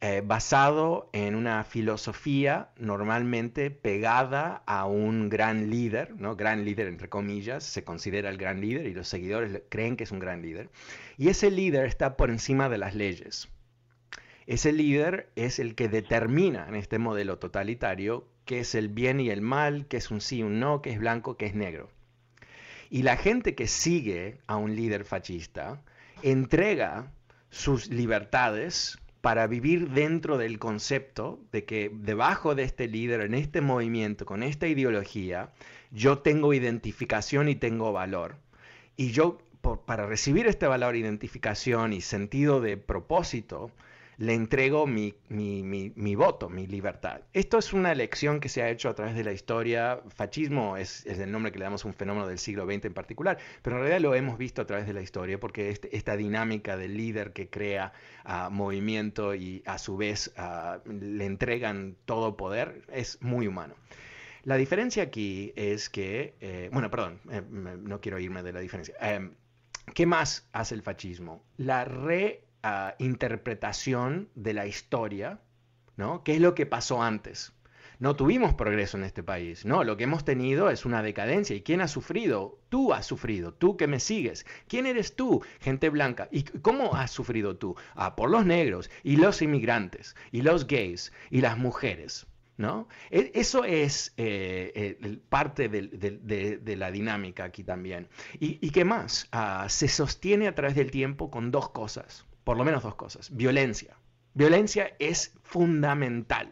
eh, 0.01 0.23
basado 0.25 1.11
en 1.13 1.35
una 1.35 1.63
filosofía 1.65 2.71
normalmente 2.79 3.71
pegada 3.71 4.63
a 4.67 4.87
un 4.87 5.29
gran 5.29 5.69
líder, 5.71 6.15
¿no? 6.17 6.37
gran 6.37 6.65
líder 6.65 6.87
entre 6.87 7.09
comillas, 7.09 7.65
se 7.65 7.85
considera 7.85 8.31
el 8.31 8.39
gran 8.39 8.61
líder 8.61 8.87
y 8.87 8.95
los 8.95 9.09
seguidores 9.09 9.63
creen 9.69 9.97
que 9.97 10.05
es 10.05 10.11
un 10.11 10.19
gran 10.19 10.41
líder, 10.41 10.71
y 11.19 11.29
ese 11.29 11.51
líder 11.51 11.85
está 11.85 12.17
por 12.17 12.31
encima 12.31 12.69
de 12.69 12.79
las 12.79 12.95
leyes. 12.95 13.49
Ese 14.47 14.73
líder 14.73 15.31
es 15.37 15.59
el 15.59 15.75
que 15.75 15.89
determina 15.89 16.67
en 16.67 16.75
este 16.75 16.99
modelo 16.99 17.39
totalitario 17.39 18.27
qué 18.47 18.61
es 18.61 18.75
el 18.75 18.89
bien 18.89 19.21
y 19.21 19.31
el 19.31 19.43
mal, 19.43 19.87
qué 19.87 19.99
es 19.99 20.11
un 20.11 20.21
sí, 20.21 20.43
un 20.43 20.59
no, 20.59 20.83
qué 20.83 20.91
es 20.91 20.99
blanco, 20.99 21.37
qué 21.37 21.47
es 21.47 21.55
negro. 21.55 21.91
Y 22.89 23.03
la 23.03 23.17
gente 23.17 23.55
que 23.55 23.69
sigue 23.69 24.39
a 24.49 24.57
un 24.57 24.75
líder 24.75 25.05
fascista 25.05 25.83
entrega 26.23 27.13
sus 27.51 27.89
libertades 27.89 28.99
para 29.21 29.47
vivir 29.47 29.91
dentro 29.91 30.39
del 30.39 30.59
concepto 30.59 31.41
de 31.53 31.65
que 31.65 31.91
debajo 31.93 32.55
de 32.55 32.63
este 32.63 32.89
líder, 32.89 33.21
en 33.21 33.35
este 33.35 33.61
movimiento, 33.61 34.25
con 34.25 34.43
esta 34.43 34.67
ideología, 34.67 35.53
yo 35.91 36.19
tengo 36.19 36.55
identificación 36.55 37.49
y 37.49 37.55
tengo 37.55 37.93
valor. 37.93 38.37
Y 38.97 39.11
yo, 39.11 39.39
para 39.85 40.07
recibir 40.07 40.47
este 40.47 40.67
valor, 40.67 40.97
identificación 40.97 41.93
y 41.93 42.01
sentido 42.01 42.61
de 42.61 42.77
propósito, 42.77 43.71
le 44.21 44.35
entrego 44.35 44.87
mi, 44.87 45.15
mi, 45.31 46.15
voto, 46.15 46.51
mi 46.51 46.67
libertad. 46.67 47.23
Esto 47.33 47.57
es 47.57 47.73
una 47.73 47.91
elección 47.91 48.39
que 48.39 48.51
se 48.51 48.63
ha 48.63 48.69
hecho 48.69 48.91
a 48.91 48.95
través 48.95 49.15
de 49.15 49.25
la 49.25 49.33
historia. 49.33 50.03
Fascismo 50.15 50.77
es, 50.77 51.07
el 51.07 51.33
nombre 51.33 51.51
que 51.51 51.59
le 51.59 51.65
damos 51.65 51.87
a 51.87 51.89
un 51.89 51.95
fenómeno 51.95 52.27
del 52.27 52.39
siglo 52.39 52.67
XX 52.67 52.85
en 52.85 52.93
particular, 52.93 53.39
pero 53.63 53.77
en 53.77 53.83
realidad 53.83 54.03
lo 54.03 54.15
hemos 54.15 54.37
visto 54.37 54.61
a 54.61 54.67
través 54.67 54.87
de 54.87 54.93
la 54.93 55.01
historia 55.01 55.41
porque 55.41 55.71
este, 55.71 55.97
esta 55.97 56.19
dinámica 56.19 56.77
del 56.77 56.99
líder 56.99 57.33
que 57.33 57.49
crea 57.49 57.95
movimiento 58.51 59.35
y 59.35 59.63
a 59.65 59.79
su 59.79 59.97
vez 59.97 60.35
le 60.85 61.25
entregan 61.25 61.97
todo 62.05 62.37
poder 62.37 62.83
es 62.93 63.23
muy 63.23 63.47
humano. 63.47 63.75
La 64.45 64.57
diferencia 64.57 65.03
aquí 65.03 65.55
es 65.57 65.89
que, 65.89 66.35
eh, 66.41 66.69
bueno, 66.71 66.91
perdón, 66.91 67.21
eh, 67.31 67.43
no 67.51 68.03
quiero 68.03 68.19
irme 68.19 68.43
de 68.43 68.53
la 68.53 68.61
diferencia. 68.61 68.95
Eh, 69.01 69.31
¿Qué 69.95 70.05
más 70.05 70.47
hace 70.53 70.75
el 70.75 70.83
fascismo? 70.83 71.43
La 71.57 71.87
re 71.87 72.45
interpretación 72.99 74.29
de 74.35 74.55
la 74.55 74.67
historia, 74.67 75.41
¿no? 75.97 76.23
¿Qué 76.25 76.35
es 76.35 76.41
lo 76.41 76.55
que 76.55 76.67
pasó 76.67 77.03
antes? 77.03 77.53
No 78.01 78.17
tuvimos 78.17 78.55
progreso 78.55 78.97
en 78.97 79.05
este 79.05 79.23
país, 79.23 79.67
no, 79.67 79.85
lo 79.85 79.99
que 79.99 80.05
hemos 80.05 80.25
tenido 80.25 80.71
es 80.71 80.87
una 80.87 81.03
decadencia. 81.03 81.55
¿Y 81.55 81.61
quién 81.61 81.83
ha 81.83 81.87
sufrido? 81.87 82.59
Tú 82.71 82.95
has 82.95 83.05
sufrido, 83.05 83.53
tú 83.53 83.77
que 83.77 83.87
me 83.87 84.01
sigues. 84.01 84.47
¿Quién 84.69 84.87
eres 84.87 85.17
tú? 85.17 85.45
Gente 85.61 85.91
blanca. 85.91 86.27
¿Y 86.33 86.45
cómo 86.45 86.95
has 86.95 87.11
sufrido 87.11 87.59
tú? 87.59 87.77
Ah, 87.95 88.17
por 88.17 88.31
los 88.31 88.47
negros 88.47 88.91
y 89.03 89.17
los 89.17 89.43
inmigrantes 89.43 90.17
y 90.33 90.41
los 90.41 90.67
gays 90.67 91.13
y 91.31 91.43
las 91.43 91.59
mujeres. 91.59 92.27
¿No? 92.61 92.89
E, 93.11 93.33
eso 93.35 93.65
es 93.65 94.13
eh, 94.19 94.99
eh, 95.03 95.19
parte 95.29 95.71
de, 95.71 96.77
la 96.77 96.91
dinámica 96.91 97.45
aquí 97.45 97.65
también. 97.65 98.09
¿Y, 98.39 98.71
qué 98.71 98.85
más? 98.85 99.29
Ah, 99.33 99.67
se 99.71 99.89
sostiene 99.89 100.47
a 100.47 100.55
través 100.55 100.77
del 100.77 100.91
tiempo 100.91 101.31
con 101.31 101.51
dos 101.51 101.71
cosas 101.71 102.27
por 102.45 102.57
lo 102.57 102.65
menos 102.65 102.83
dos 102.83 102.95
cosas. 102.97 103.31
Violencia. 103.35 103.97
Violencia 104.35 104.93
es 104.99 105.35
fundamental. 105.43 106.49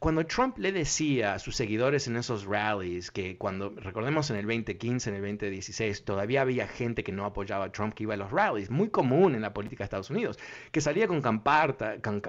Cuando 0.00 0.24
Trump 0.24 0.56
le 0.58 0.72
decía 0.72 1.34
a 1.34 1.38
sus 1.38 1.54
seguidores 1.54 2.08
en 2.08 2.16
esos 2.16 2.46
rallies 2.46 3.10
que 3.10 3.36
cuando, 3.36 3.70
recordemos 3.70 4.30
en 4.30 4.38
el 4.38 4.46
2015, 4.46 5.10
en 5.10 5.16
el 5.16 5.22
2016, 5.22 6.04
todavía 6.04 6.40
había 6.40 6.66
gente 6.66 7.04
que 7.04 7.12
no 7.12 7.26
apoyaba 7.26 7.66
a 7.66 7.72
Trump 7.72 7.94
que 7.94 8.04
iba 8.04 8.14
a 8.14 8.16
los 8.16 8.32
rallies, 8.32 8.70
muy 8.70 8.88
común 8.88 9.34
en 9.34 9.42
la 9.42 9.52
política 9.52 9.84
de 9.84 9.86
Estados 9.86 10.08
Unidos, 10.08 10.38
que 10.72 10.80
salía 10.80 11.06
con, 11.06 11.20
camparta, 11.20 12.00
con, 12.00 12.22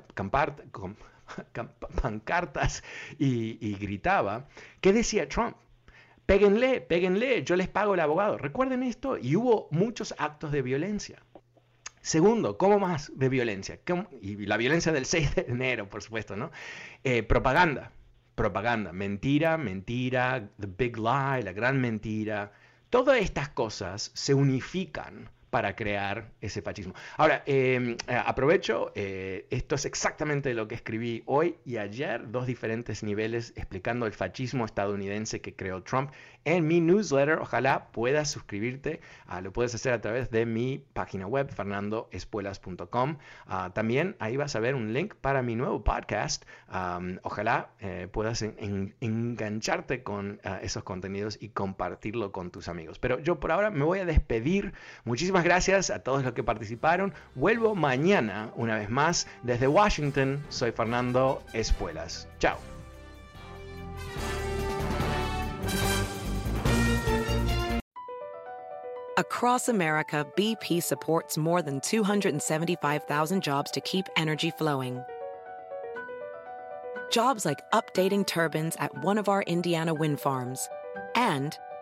pancartas 2.01 2.83
y, 3.17 3.75
gritaba, 3.75 4.47
¿qué 4.81 4.93
decía 4.93 5.27
Trump? 5.27 5.55
Péguenle, 6.25 6.81
péguenle, 6.81 7.43
yo 7.43 7.55
les 7.55 7.67
pago 7.67 7.93
el 7.93 7.99
abogado. 7.99 8.37
Recuerden 8.37 8.83
esto, 8.83 9.17
y 9.17 9.35
hubo 9.35 9.67
muchos 9.71 10.13
actos 10.17 10.51
de 10.51 10.61
violencia. 10.61 11.21
Segundo, 12.01 12.57
¿cómo 12.57 12.79
más 12.79 13.11
de 13.15 13.29
violencia? 13.29 13.79
Y 14.21 14.45
la 14.45 14.57
violencia 14.57 14.91
del 14.91 15.05
6 15.05 15.35
de 15.35 15.45
enero, 15.49 15.89
por 15.89 16.01
supuesto, 16.01 16.35
¿no? 16.35 16.51
Eh, 17.03 17.23
propaganda. 17.23 17.91
propaganda, 18.35 18.91
mentira, 18.91 19.57
mentira, 19.57 20.49
the 20.59 20.67
big 20.67 20.97
lie, 20.97 21.43
la 21.43 21.51
gran 21.53 21.79
mentira. 21.79 22.51
Todas 22.89 23.19
estas 23.19 23.49
cosas 23.49 24.11
se 24.15 24.33
unifican 24.33 25.29
para 25.51 25.75
crear 25.75 26.31
ese 26.39 26.61
fascismo. 26.61 26.95
Ahora, 27.17 27.43
em, 27.45 27.97
eh, 28.07 28.21
aprovecho, 28.25 28.91
eh, 28.95 29.45
esto 29.51 29.75
es 29.75 29.85
exactamente 29.85 30.53
lo 30.53 30.67
que 30.67 30.75
escribí 30.75 31.23
hoy 31.25 31.57
y 31.65 31.77
ayer, 31.77 32.31
dos 32.31 32.47
diferentes 32.47 33.03
niveles 33.03 33.53
explicando 33.57 34.05
el 34.05 34.13
fascismo 34.13 34.65
estadounidense 34.65 35.41
que 35.41 35.53
creó 35.53 35.83
Trump 35.83 36.11
en 36.45 36.65
mi 36.67 36.79
newsletter. 36.79 37.39
Ojalá 37.39 37.91
puedas 37.91 38.31
suscribirte, 38.31 39.01
ah, 39.27 39.41
lo 39.41 39.51
puedes 39.51 39.75
hacer 39.75 39.91
a 39.91 40.01
través 40.01 40.31
de 40.31 40.45
mi 40.45 40.83
página 40.93 41.27
web, 41.27 41.51
fernandoespuelas.com. 41.51 43.17
Ah, 43.45 43.71
también 43.73 44.15
ahí 44.19 44.37
vas 44.37 44.55
a 44.55 44.61
ver 44.61 44.75
un 44.75 44.93
link 44.93 45.15
para 45.15 45.41
mi 45.41 45.55
nuevo 45.55 45.83
podcast. 45.83 46.45
ojalá 47.23 47.71
eh, 47.81 48.07
puedas 48.09 48.41
engancharte 48.41 50.01
con 50.01 50.39
ah, 50.45 50.59
esos 50.63 50.83
contenidos 50.83 51.37
y 51.41 51.49
compartirlo 51.49 52.31
con 52.31 52.51
tus 52.51 52.69
amigos. 52.69 52.99
Pero 52.99 53.19
yo 53.19 53.39
por 53.39 53.51
ahora 53.51 53.69
me 53.69 53.83
voy 53.83 53.99
a 53.99 54.05
despedir. 54.05 54.73
Muchísimas 55.03 55.40
gracias 55.43 55.89
a 55.89 55.99
todos 55.99 56.23
los 56.23 56.33
que 56.33 56.43
participaron. 56.43 57.13
Vuelvo 57.35 57.75
mañana 57.75 58.51
una 58.55 58.75
vez 58.75 58.89
más 58.89 59.27
desde 59.43 59.67
Washington. 59.67 60.43
Soy 60.49 60.71
Fernando 60.71 61.41
Espuelas. 61.53 62.27
Chao. 62.39 62.57
Across 69.17 69.69
America, 69.69 70.25
BP 70.35 70.81
supports 70.81 71.37
more 71.37 71.61
than 71.61 71.79
275,000 71.81 73.43
jobs 73.43 73.69
to 73.71 73.81
keep 73.81 74.07
energy 74.15 74.51
flowing. 74.51 75.03
Jobs 77.11 77.45
like 77.45 77.61
updating 77.71 78.25
turbines 78.25 78.75
at 78.79 79.03
one 79.03 79.17
of 79.17 79.27
our 79.27 79.43
Indiana 79.43 79.93
wind 79.93 80.19
farms 80.19 80.67
and 81.15 81.59